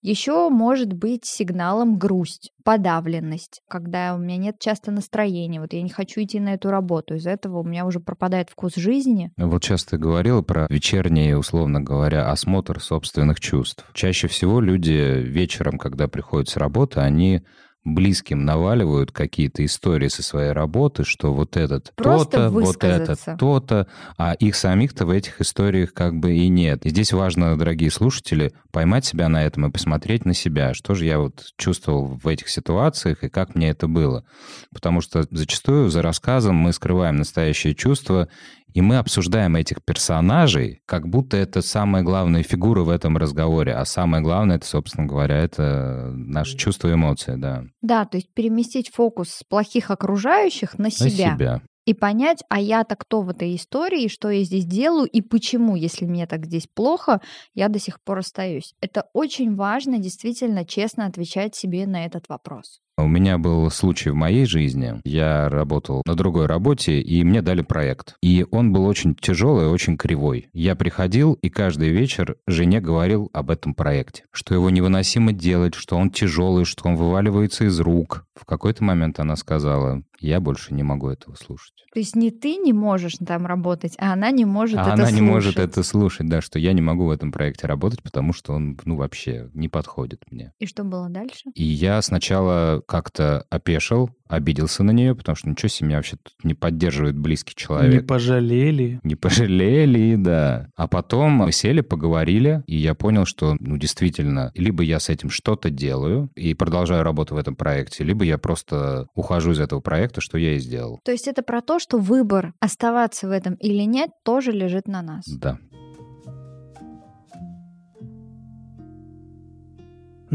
Еще 0.02 0.50
может 0.50 0.94
быть 0.94 1.26
сигналом 1.26 1.98
грусть, 1.98 2.52
подавленность, 2.64 3.62
когда 3.68 4.14
у 4.14 4.20
меня 4.20 4.38
нет 4.38 4.60
часто 4.60 4.92
настроения, 4.92 5.60
вот 5.60 5.74
я 5.74 5.82
не 5.82 5.90
хочу 5.90 6.22
идти 6.22 6.40
на 6.40 6.54
эту 6.54 6.70
работу, 6.70 7.16
из-за 7.16 7.32
этого 7.32 7.60
у 7.60 7.64
меня 7.64 7.86
уже 7.86 8.00
пропадает 8.00 8.50
вкус 8.50 8.76
жизни. 8.76 9.32
Вот 9.38 9.64
сейчас 9.64 9.86
ты 9.86 9.98
говорила 9.98 10.42
про 10.42 10.68
вечерний, 10.70 11.34
условно 11.34 11.82
говоря, 11.82 12.30
осмотр 12.30 12.80
собственных 12.82 13.40
чувств. 13.40 13.90
Чаще 13.94 14.28
всего 14.28 14.60
люди 14.60 15.22
вечером, 15.22 15.78
когда 15.78 16.08
приходят 16.08 16.50
с 16.50 16.58
работы, 16.58 17.00
они 17.00 17.42
близким 17.86 18.44
наваливают 18.44 19.12
какие-то 19.12 19.64
истории 19.64 20.08
со 20.08 20.24
своей 20.24 20.52
работы, 20.52 21.04
что 21.06 21.32
вот 21.32 21.56
этот 21.56 21.94
то-то, 21.96 22.50
вот 22.50 22.84
этот 22.84 23.20
то-то, 23.40 23.88
а 24.18 24.34
их 24.34 24.56
самих-то 24.56 25.06
в 25.06 25.12
этих 25.12 25.40
историях 25.40 25.94
как 25.94 26.16
бы 26.16 26.36
и 26.36 26.50
нет. 26.50 26.86
И 26.86 26.90
здесь 26.90 27.14
важно, 27.14 27.58
дорогие 27.58 27.92
слушатели, 27.92 28.54
поймать 28.72 29.06
себя 29.06 29.30
на 29.30 29.46
этом 29.46 29.68
и 29.68 29.72
посмотреть 29.72 30.26
на 30.26 30.34
себя, 30.34 30.74
что 30.74 30.96
же 30.96 31.06
я 31.06 31.20
вот 31.20 31.54
чувствовал 31.58 32.20
в 32.22 32.28
этих 32.28 32.50
ситуациях 32.50 33.24
и 33.24 33.30
как 33.30 33.56
мне 33.56 33.70
это 33.70 33.88
было. 33.88 34.26
Потому 34.74 35.02
что 35.02 35.24
зачастую 35.30 35.90
за 35.90 36.02
рассказом 36.02 36.56
мы 36.56 36.74
скрываем 36.74 37.18
настоящие 37.18 37.76
чувства, 37.76 38.28
и 38.76 38.82
мы 38.82 38.98
обсуждаем 38.98 39.56
этих 39.56 39.82
персонажей, 39.82 40.82
как 40.86 41.08
будто 41.08 41.38
это 41.38 41.62
самая 41.62 42.04
главная 42.04 42.44
фигура 42.44 42.84
в 42.84 42.90
этом 42.90 43.16
разговоре. 43.16 43.74
А 43.74 43.86
самое 43.86 44.22
главное, 44.22 44.58
это, 44.58 44.68
собственно 44.68 45.08
говоря, 45.08 45.38
это 45.38 46.12
наши 46.14 46.58
чувства 46.58 46.90
и 46.90 46.94
эмоции, 46.94 47.36
да. 47.38 47.64
Да, 47.82 48.04
то 48.04 48.18
есть 48.18 48.34
переместить 48.34 48.90
фокус 48.94 49.30
с 49.30 49.44
плохих 49.46 49.92
окружающих 49.92 50.78
на 50.78 50.92
себя. 50.92 51.30
На 51.30 51.38
себя. 51.38 51.62
И 51.86 51.94
понять, 51.94 52.44
а 52.50 52.60
я-то 52.60 52.98
кто 52.98 53.22
в 53.22 53.30
этой 53.30 53.56
истории, 53.56 54.10
что 54.10 54.30
я 54.30 54.44
здесь 54.44 54.66
делаю 54.66 55.08
и 55.08 55.22
почему, 55.22 55.78
если 55.78 56.04
мне 56.06 56.28
так 56.28 56.46
здесь 56.46 56.68
плохо, 56.68 57.22
я 57.54 57.70
до 57.70 57.80
сих 57.80 58.04
пор 58.04 58.20
остаюсь. 58.20 58.74
Это 58.82 59.06
очень 59.14 59.56
важно 59.56 60.00
действительно 60.00 60.66
честно 60.66 61.06
отвечать 61.06 61.56
себе 61.56 61.88
на 61.88 62.06
этот 62.06 62.28
вопрос. 62.28 62.82
У 62.98 63.08
меня 63.08 63.38
был 63.38 63.70
случай 63.72 64.10
в 64.10 64.16
моей 64.16 64.46
жизни. 64.46 65.02
Я 65.04 65.50
работал 65.50 66.02
на 66.06 66.16
другой 66.16 66.46
работе, 66.46 67.02
и 67.02 67.24
мне 67.26 67.42
дали 67.42 67.62
проект. 67.62 68.16
И 68.22 68.46
он 68.52 68.72
был 68.72 68.86
очень 68.86 69.16
тяжелый, 69.16 69.68
очень 69.68 69.98
кривой. 69.98 70.48
Я 70.54 70.76
приходил, 70.76 71.34
и 71.34 71.50
каждый 71.50 71.90
вечер 71.90 72.38
жене 72.48 72.80
говорил 72.80 73.30
об 73.34 73.50
этом 73.50 73.74
проекте. 73.74 74.24
Что 74.32 74.54
его 74.54 74.70
невыносимо 74.70 75.34
делать, 75.34 75.76
что 75.76 75.98
он 75.98 76.10
тяжелый, 76.10 76.64
что 76.64 76.88
он 76.88 76.96
вываливается 76.96 77.66
из 77.66 77.80
рук. 77.82 78.26
В 78.34 78.46
какой-то 78.46 78.84
момент 78.84 79.20
она 79.20 79.36
сказала, 79.36 80.04
я 80.20 80.40
больше 80.40 80.74
не 80.74 80.84
могу 80.84 81.10
этого 81.10 81.36
слушать. 81.36 81.74
То 81.94 82.00
есть 82.00 82.16
не 82.16 82.32
ты 82.32 82.58
не 82.58 82.74
можешь 82.74 83.16
там 83.26 83.46
работать, 83.46 83.96
а 83.98 84.14
она 84.14 84.32
не 84.32 84.46
может 84.46 84.80
а 84.80 84.82
это 84.82 84.94
она 84.94 85.06
слушать. 85.06 85.22
не 85.22 85.22
может 85.22 85.60
это 85.60 85.84
слушать, 85.84 86.28
да, 86.28 86.42
что 86.42 86.60
я 86.60 86.74
не 86.74 86.82
могу 86.82 87.06
в 87.06 87.10
этом 87.10 87.32
проекте 87.32 87.68
работать, 87.68 88.04
потому 88.04 88.34
что 88.34 88.54
он, 88.54 88.78
ну, 88.84 88.96
вообще 88.98 89.50
не 89.54 89.70
подходит 89.70 90.24
мне. 90.30 90.52
И 90.60 90.66
что 90.66 90.84
было 90.84 91.10
дальше? 91.10 91.50
И 91.54 91.64
я 91.64 92.02
сначала 92.02 92.82
как-то 92.86 93.46
опешил, 93.50 94.10
обиделся 94.28 94.84
на 94.84 94.92
нее, 94.92 95.16
потому 95.16 95.36
что 95.36 95.50
ничего 95.50 95.70
себе, 95.70 95.88
меня 95.88 95.98
вообще 95.98 96.18
тут 96.18 96.34
не 96.44 96.54
поддерживает 96.54 97.18
близкий 97.18 97.56
человек. 97.56 97.94
Не 97.94 98.08
пожалели. 98.08 99.00
Не 99.04 99.16
пожалели, 99.16 100.16
да. 100.16 100.70
А 100.76 100.88
потом 100.88 101.32
мы 101.32 101.52
сели, 101.52 101.82
поговорили, 101.82 102.64
и 102.68 102.76
я 102.76 102.96
понял, 102.96 103.26
что, 103.26 103.56
ну, 103.60 103.78
действительно, 103.78 104.52
либо 104.56 104.84
я 104.84 105.00
с 105.00 105.10
этим 105.10 105.30
что-то 105.30 105.70
делаю 105.70 106.30
и 106.36 106.54
продолжаю 106.54 107.04
работу 107.04 107.36
в 107.36 107.38
этом 107.38 107.56
проекте, 107.56 108.04
либо 108.04 108.24
я 108.24 108.38
просто 108.38 109.08
ухожу 109.14 109.52
из 109.52 109.60
этого 109.60 109.80
проекта, 109.80 110.22
что 110.22 110.38
я 110.38 110.56
и 110.56 110.60
сделал. 110.60 111.00
То 111.04 111.12
есть 111.12 111.28
это 111.28 111.44
про 111.44 111.62
то, 111.62 111.80
что 111.80 111.98
выбор 111.98 112.54
оставаться 112.60 113.28
в 113.28 113.32
этом 113.32 113.56
или 113.56 113.84
нет 113.84 114.10
тоже 114.24 114.52
лежит 114.52 114.88
на 114.88 115.02
нас. 115.02 115.26
Да. 115.28 115.60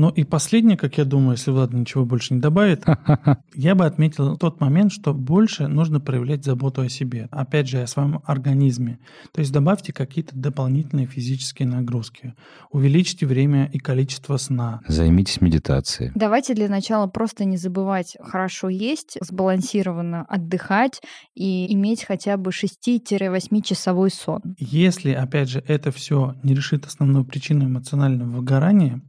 Ну 0.00 0.08
и 0.08 0.24
последнее, 0.24 0.78
как 0.78 0.96
я 0.96 1.04
думаю, 1.04 1.32
если 1.32 1.50
Влад 1.50 1.74
ничего 1.74 2.06
больше 2.06 2.32
не 2.32 2.40
добавит, 2.40 2.84
я 3.54 3.74
бы 3.74 3.84
отметил 3.84 4.38
тот 4.38 4.58
момент, 4.58 4.92
что 4.92 5.12
больше 5.12 5.68
нужно 5.68 6.00
проявлять 6.00 6.42
заботу 6.42 6.80
о 6.80 6.88
себе. 6.88 7.28
Опять 7.30 7.68
же, 7.68 7.82
о 7.82 7.86
своем 7.86 8.22
организме. 8.24 8.98
То 9.34 9.40
есть 9.40 9.52
добавьте 9.52 9.92
какие-то 9.92 10.34
дополнительные 10.34 11.04
физические 11.04 11.68
нагрузки. 11.68 12.32
Увеличьте 12.70 13.26
время 13.26 13.68
и 13.70 13.78
количество 13.78 14.38
сна. 14.38 14.80
Займитесь 14.88 15.42
медитацией. 15.42 16.12
Давайте 16.14 16.54
для 16.54 16.70
начала 16.70 17.06
просто 17.06 17.44
не 17.44 17.58
забывать 17.58 18.16
хорошо 18.22 18.70
есть, 18.70 19.18
сбалансированно 19.20 20.24
отдыхать 20.30 21.02
и 21.34 21.70
иметь 21.74 22.04
хотя 22.04 22.38
бы 22.38 22.52
6-8 22.52 23.62
часовой 23.62 24.10
сон. 24.10 24.40
Если, 24.56 25.10
опять 25.10 25.50
же, 25.50 25.62
это 25.68 25.90
все 25.90 26.36
не 26.42 26.54
решит 26.54 26.86
основную 26.86 27.26
причину 27.26 27.66
эмоционального 27.66 28.30
выгорания, 28.30 29.02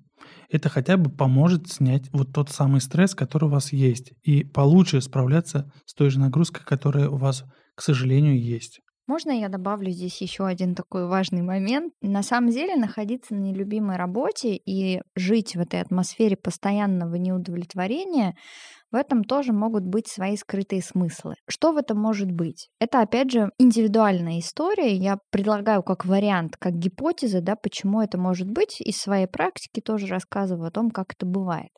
это 0.52 0.70
хотя 0.70 0.98
бы 0.98 1.10
поможет 1.10 1.72
снять 1.72 2.10
вот 2.12 2.34
тот 2.34 2.50
самый 2.50 2.82
стресс, 2.82 3.16
который 3.16 3.46
у 3.46 3.52
вас 3.52 3.72
есть, 3.72 4.14
и 4.24 4.44
получше 4.44 5.02
справляться 5.02 5.72
с 5.86 5.94
той 5.94 6.10
же 6.10 6.20
нагрузкой, 6.20 6.64
которая 6.66 7.10
у 7.10 7.16
вас, 7.16 7.46
к 7.76 7.82
сожалению, 7.82 8.40
есть. 8.40 8.82
Можно 9.08 9.32
я 9.32 9.50
добавлю 9.50 9.92
здесь 9.92 10.22
еще 10.22 10.46
один 10.46 10.76
такой 10.76 11.08
важный 11.08 11.42
момент? 11.42 11.94
На 12.02 12.24
самом 12.24 12.52
деле 12.52 12.76
находиться 12.76 13.34
на 13.34 13.40
нелюбимой 13.40 13.98
работе 13.98 14.56
и 14.56 15.02
жить 15.16 15.56
в 15.56 15.60
этой 15.60 15.82
атмосфере 15.82 16.38
постоянного 16.38 17.16
неудовлетворения 17.16 18.36
в 18.92 18.96
этом 18.96 19.24
тоже 19.24 19.54
могут 19.54 19.84
быть 19.84 20.08
свои 20.08 20.36
скрытые 20.36 20.82
смыслы. 20.82 21.36
Что 21.48 21.72
в 21.72 21.78
этом 21.78 21.98
может 22.00 22.32
быть? 22.32 22.70
Это, 22.80 23.02
опять 23.02 23.32
же, 23.32 23.52
индивидуальная 23.58 24.40
история. 24.40 24.96
Я 24.96 25.18
предлагаю 25.32 25.84
как 25.84 26.06
вариант, 26.06 26.58
как 26.58 26.74
гипотеза, 26.74 27.42
да, 27.42 27.56
почему 27.56 28.02
это 28.02 28.18
может 28.18 28.50
быть. 28.50 28.82
Из 28.82 28.98
своей 28.98 29.28
практики 29.28 29.80
тоже 29.80 30.08
рассказываю 30.08 30.68
о 30.68 30.72
том, 30.72 30.92
как 30.92 31.14
это 31.14 31.26
бывает. 31.26 31.70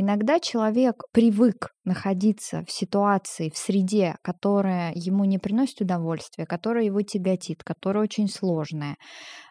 Иногда 0.00 0.38
человек 0.38 1.02
привык 1.10 1.74
находиться 1.84 2.64
в 2.64 2.70
ситуации, 2.70 3.50
в 3.50 3.58
среде, 3.58 4.16
которая 4.22 4.92
ему 4.94 5.24
не 5.24 5.38
приносит 5.38 5.80
удовольствия, 5.80 6.46
которая 6.46 6.84
его 6.84 7.02
тяготит, 7.02 7.64
которая 7.64 8.04
очень 8.04 8.28
сложная, 8.28 8.96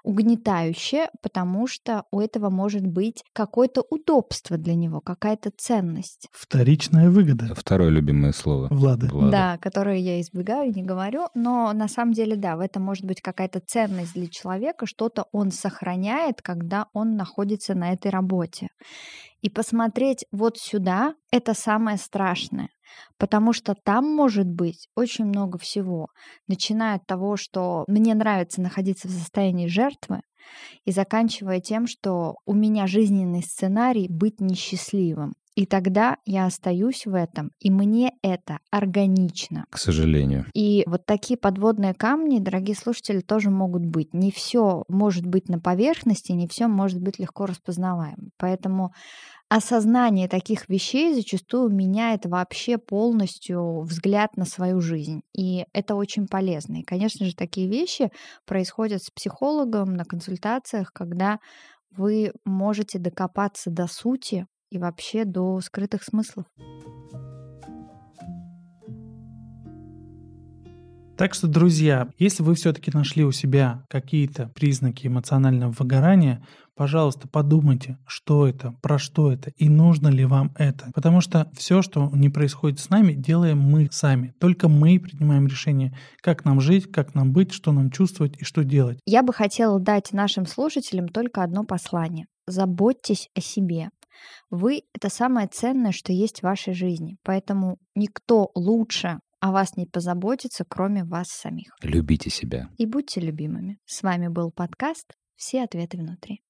угнетающая, 0.06 1.10
потому 1.22 1.68
что 1.68 2.04
у 2.12 2.22
этого 2.22 2.50
может 2.50 2.88
быть 2.88 3.24
какое-то 3.34 3.84
удобство 3.90 4.58
для 4.58 4.76
него, 4.76 5.02
какая-то 5.02 5.52
ценность. 5.58 6.30
Вторичная 6.32 7.10
выгода. 7.10 7.54
Второе 7.54 7.90
любимое 7.90 8.32
слово. 8.32 8.70
Влада. 8.72 9.08
Влада. 9.08 9.32
Да, 9.32 9.58
которое 9.58 9.98
я 9.98 10.22
избегаю, 10.22 10.72
не 10.72 10.84
говорю, 10.84 11.28
но 11.36 11.74
на 11.74 11.90
самом 11.90 12.14
деле, 12.14 12.38
да, 12.38 12.56
в 12.56 12.62
этом 12.62 12.84
может 12.84 13.04
быть 13.04 13.20
какая-то 13.20 13.60
ценность 13.60 14.14
для 14.14 14.28
человека, 14.28 14.86
что-то 14.86 15.26
он 15.34 15.52
сохраняет, 15.52 16.42
когда 16.42 16.88
он 16.94 17.18
находится 17.18 17.76
на 17.76 17.92
этой 17.92 18.12
работе. 18.12 18.70
И 19.42 19.50
посмотреть 19.50 20.26
вот 20.32 20.58
сюда— 20.58 21.14
это 21.32 21.54
самое 21.54 21.98
страшное. 21.98 22.70
Потому 23.18 23.54
что 23.54 23.76
там 23.76 24.06
может 24.06 24.48
быть 24.48 24.88
очень 24.96 25.26
много 25.26 25.58
всего, 25.58 26.08
начиная 26.48 26.96
от 26.96 27.06
того, 27.06 27.38
что 27.38 27.84
мне 27.88 28.16
нравится 28.16 28.62
находиться 28.62 29.08
в 29.08 29.12
состоянии 29.12 29.68
жертвы, 29.68 30.22
и 30.86 30.92
заканчивая 30.92 31.60
тем, 31.60 31.88
что 31.88 32.36
у 32.46 32.54
меня 32.54 32.88
жизненный 32.88 33.44
сценарий 33.44 34.08
быть 34.10 34.40
несчастливым. 34.40 35.34
И 35.58 35.66
тогда 35.66 36.18
я 36.24 36.46
остаюсь 36.46 37.08
в 37.08 37.16
этом, 37.16 37.50
и 37.60 37.72
мне 37.72 38.14
это 38.22 38.60
органично. 38.70 39.66
К 39.72 39.80
сожалению. 39.80 40.46
И 40.54 40.84
вот 40.86 41.08
такие 41.08 41.36
подводные 41.36 41.96
камни, 41.96 42.38
дорогие 42.38 42.76
слушатели, 42.76 43.22
тоже 43.22 43.50
могут 43.50 43.84
быть. 43.84 44.14
Не 44.14 44.32
все 44.32 44.84
может 44.88 45.26
быть 45.26 45.50
на 45.50 45.60
поверхности, 45.60 46.32
не 46.32 46.48
все 46.48 46.68
может 46.68 47.02
быть 47.02 47.18
легко 47.18 47.48
распознаваем. 47.48 48.30
Поэтому 48.38 48.94
осознание 49.50 50.28
таких 50.28 50.70
вещей 50.70 51.16
зачастую 51.16 51.70
меняет 51.70 52.28
вообще 52.28 52.78
полностью 52.78 53.82
взгляд 53.82 54.38
на 54.38 54.46
свою 54.46 54.80
жизнь. 54.80 55.22
И 55.36 55.66
это 55.74 55.96
очень 55.96 56.28
полезно. 56.28 56.82
И, 56.82 56.84
конечно 56.84 57.26
же, 57.26 57.36
такие 57.36 57.68
вещи 57.68 58.12
происходят 58.46 59.02
с 59.02 59.10
психологом 59.10 59.96
на 59.96 60.06
консультациях, 60.06 60.94
когда 60.94 61.40
вы 61.90 62.32
можете 62.46 63.00
докопаться 63.00 63.72
до 63.72 63.88
сути 63.88 64.46
и 64.70 64.78
вообще 64.78 65.26
до 65.26 65.62
скрытых 65.62 66.04
смыслов. 66.04 66.46
Так 71.18 71.34
что, 71.34 71.48
друзья, 71.48 72.10
если 72.20 72.44
вы 72.44 72.54
все-таки 72.54 72.92
нашли 72.94 73.26
у 73.26 73.32
себя 73.32 73.84
какие-то 73.90 74.52
признаки 74.54 75.08
эмоционального 75.08 75.72
выгорания, 75.72 76.46
пожалуйста, 76.76 77.28
подумайте, 77.28 77.98
что 78.06 78.48
это, 78.48 78.76
про 78.84 79.00
что 79.00 79.32
это 79.32 79.50
и 79.58 79.68
нужно 79.68 80.10
ли 80.10 80.26
вам 80.26 80.54
это. 80.56 80.92
Потому 80.94 81.22
что 81.22 81.50
все, 81.56 81.82
что 81.82 82.12
не 82.14 82.30
происходит 82.30 82.80
с 82.80 82.92
нами, 82.92 83.14
делаем 83.14 83.58
мы 83.58 83.90
сами. 83.92 84.36
Только 84.40 84.70
мы 84.70 85.00
принимаем 85.00 85.48
решение, 85.48 85.98
как 86.22 86.46
нам 86.46 86.62
жить, 86.62 86.92
как 86.92 87.16
нам 87.16 87.34
быть, 87.34 87.52
что 87.52 87.72
нам 87.72 87.90
чувствовать 87.90 88.40
и 88.40 88.44
что 88.44 88.64
делать. 88.64 89.00
Я 89.08 89.24
бы 89.24 89.34
хотела 89.34 89.80
дать 89.80 90.14
нашим 90.14 90.46
слушателям 90.46 91.08
только 91.08 91.42
одно 91.42 91.64
послание. 91.64 92.28
Заботьтесь 92.46 93.30
о 93.34 93.42
себе. 93.42 93.90
Вы— 94.50 94.84
это 94.94 95.10
самое 95.10 95.48
ценное, 95.48 95.92
что 95.92 96.14
есть 96.14 96.40
в 96.40 96.44
вашей 96.44 96.74
жизни. 96.74 97.18
Поэтому 97.24 97.78
никто 97.96 98.52
лучше 98.56 99.20
о 99.40 99.52
вас 99.52 99.78
не 99.78 99.86
позаботится, 99.86 100.66
кроме 100.68 101.04
вас 101.04 101.28
самих. 101.28 101.76
Любите 101.82 102.30
себя. 102.30 102.70
И 102.78 102.86
будьте 102.86 103.22
любимыми. 103.22 103.78
С 103.86 104.04
вами 104.04 104.28
был 104.28 104.52
подкаст 104.52 105.14
«Все 105.36 105.64
ответы 105.64 105.98
внутри». 105.98 106.42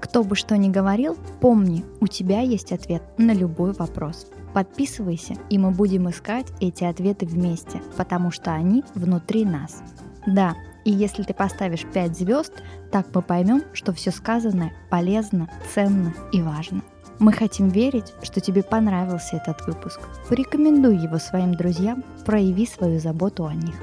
Кто 0.00 0.24
бы 0.24 0.34
что 0.34 0.56
ни 0.56 0.68
говорил, 0.68 1.16
помни, 1.40 1.84
у 2.00 2.08
тебя 2.08 2.40
есть 2.40 2.72
ответ 2.72 3.02
на 3.18 3.32
любой 3.32 3.72
вопрос. 3.72 4.26
Подписывайся, 4.52 5.34
и 5.48 5.58
мы 5.58 5.70
будем 5.70 6.10
искать 6.10 6.46
эти 6.60 6.82
ответы 6.82 7.26
вместе, 7.26 7.80
потому 7.96 8.32
что 8.32 8.52
они 8.52 8.82
внутри 8.94 9.44
нас. 9.44 9.82
Да, 10.26 10.56
и 10.90 10.92
если 10.92 11.22
ты 11.22 11.32
поставишь 11.32 11.84
5 11.84 12.18
звезд, 12.18 12.52
так 12.90 13.06
мы 13.14 13.22
поймем, 13.22 13.62
что 13.72 13.92
все 13.92 14.10
сказанное 14.10 14.72
полезно, 14.90 15.48
ценно 15.72 16.12
и 16.32 16.42
важно. 16.42 16.82
Мы 17.20 17.32
хотим 17.32 17.68
верить, 17.68 18.12
что 18.22 18.40
тебе 18.40 18.64
понравился 18.64 19.36
этот 19.36 19.64
выпуск. 19.68 20.00
Порекомендуй 20.28 20.96
его 20.96 21.18
своим 21.18 21.54
друзьям, 21.54 22.02
прояви 22.24 22.66
свою 22.66 22.98
заботу 22.98 23.46
о 23.46 23.54
них. 23.54 23.76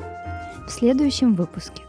В 0.67 0.71
следующем 0.71 1.33
выпуске 1.33 1.83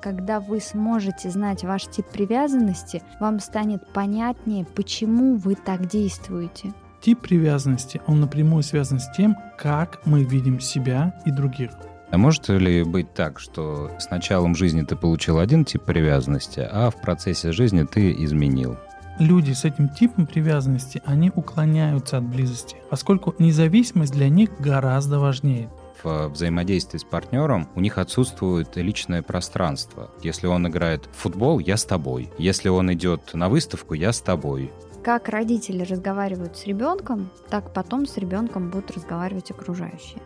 когда 0.00 0.38
вы 0.38 0.60
сможете 0.60 1.30
знать 1.30 1.64
ваш 1.64 1.86
тип 1.86 2.04
привязанности, 2.04 3.02
вам 3.20 3.40
станет 3.40 3.90
понятнее, 3.94 4.66
почему 4.66 5.36
вы 5.36 5.54
так 5.54 5.86
действуете. 5.86 6.74
Тип 7.00 7.22
привязанности, 7.22 8.02
он 8.06 8.20
напрямую 8.20 8.62
связан 8.62 9.00
с 9.00 9.10
тем, 9.16 9.34
как 9.56 10.04
мы 10.04 10.22
видим 10.24 10.60
себя 10.60 11.18
и 11.24 11.30
других. 11.30 11.70
А 12.14 12.16
может 12.16 12.48
ли 12.48 12.84
быть 12.84 13.12
так, 13.12 13.40
что 13.40 13.90
с 13.98 14.08
началом 14.08 14.54
жизни 14.54 14.82
ты 14.82 14.94
получил 14.94 15.40
один 15.40 15.64
тип 15.64 15.82
привязанности, 15.82 16.60
а 16.60 16.90
в 16.90 17.00
процессе 17.00 17.50
жизни 17.50 17.82
ты 17.82 18.12
изменил? 18.12 18.76
Люди 19.18 19.50
с 19.50 19.64
этим 19.64 19.88
типом 19.88 20.28
привязанности, 20.28 21.02
они 21.04 21.32
уклоняются 21.34 22.18
от 22.18 22.22
близости, 22.22 22.76
поскольку 22.88 23.34
независимость 23.40 24.12
для 24.12 24.28
них 24.28 24.50
гораздо 24.60 25.18
важнее. 25.18 25.68
В 26.04 26.28
взаимодействии 26.28 26.98
с 26.98 27.04
партнером 27.04 27.68
у 27.74 27.80
них 27.80 27.98
отсутствует 27.98 28.76
личное 28.76 29.22
пространство. 29.22 30.12
Если 30.22 30.46
он 30.46 30.68
играет 30.68 31.08
в 31.12 31.16
футбол, 31.16 31.58
я 31.58 31.76
с 31.76 31.84
тобой. 31.84 32.30
Если 32.38 32.68
он 32.68 32.92
идет 32.92 33.34
на 33.34 33.48
выставку, 33.48 33.94
я 33.94 34.12
с 34.12 34.20
тобой. 34.20 34.70
Как 35.02 35.28
родители 35.28 35.82
разговаривают 35.82 36.56
с 36.56 36.64
ребенком, 36.64 37.30
так 37.50 37.74
потом 37.74 38.06
с 38.06 38.16
ребенком 38.18 38.70
будут 38.70 38.92
разговаривать 38.92 39.50
окружающие. 39.50 40.22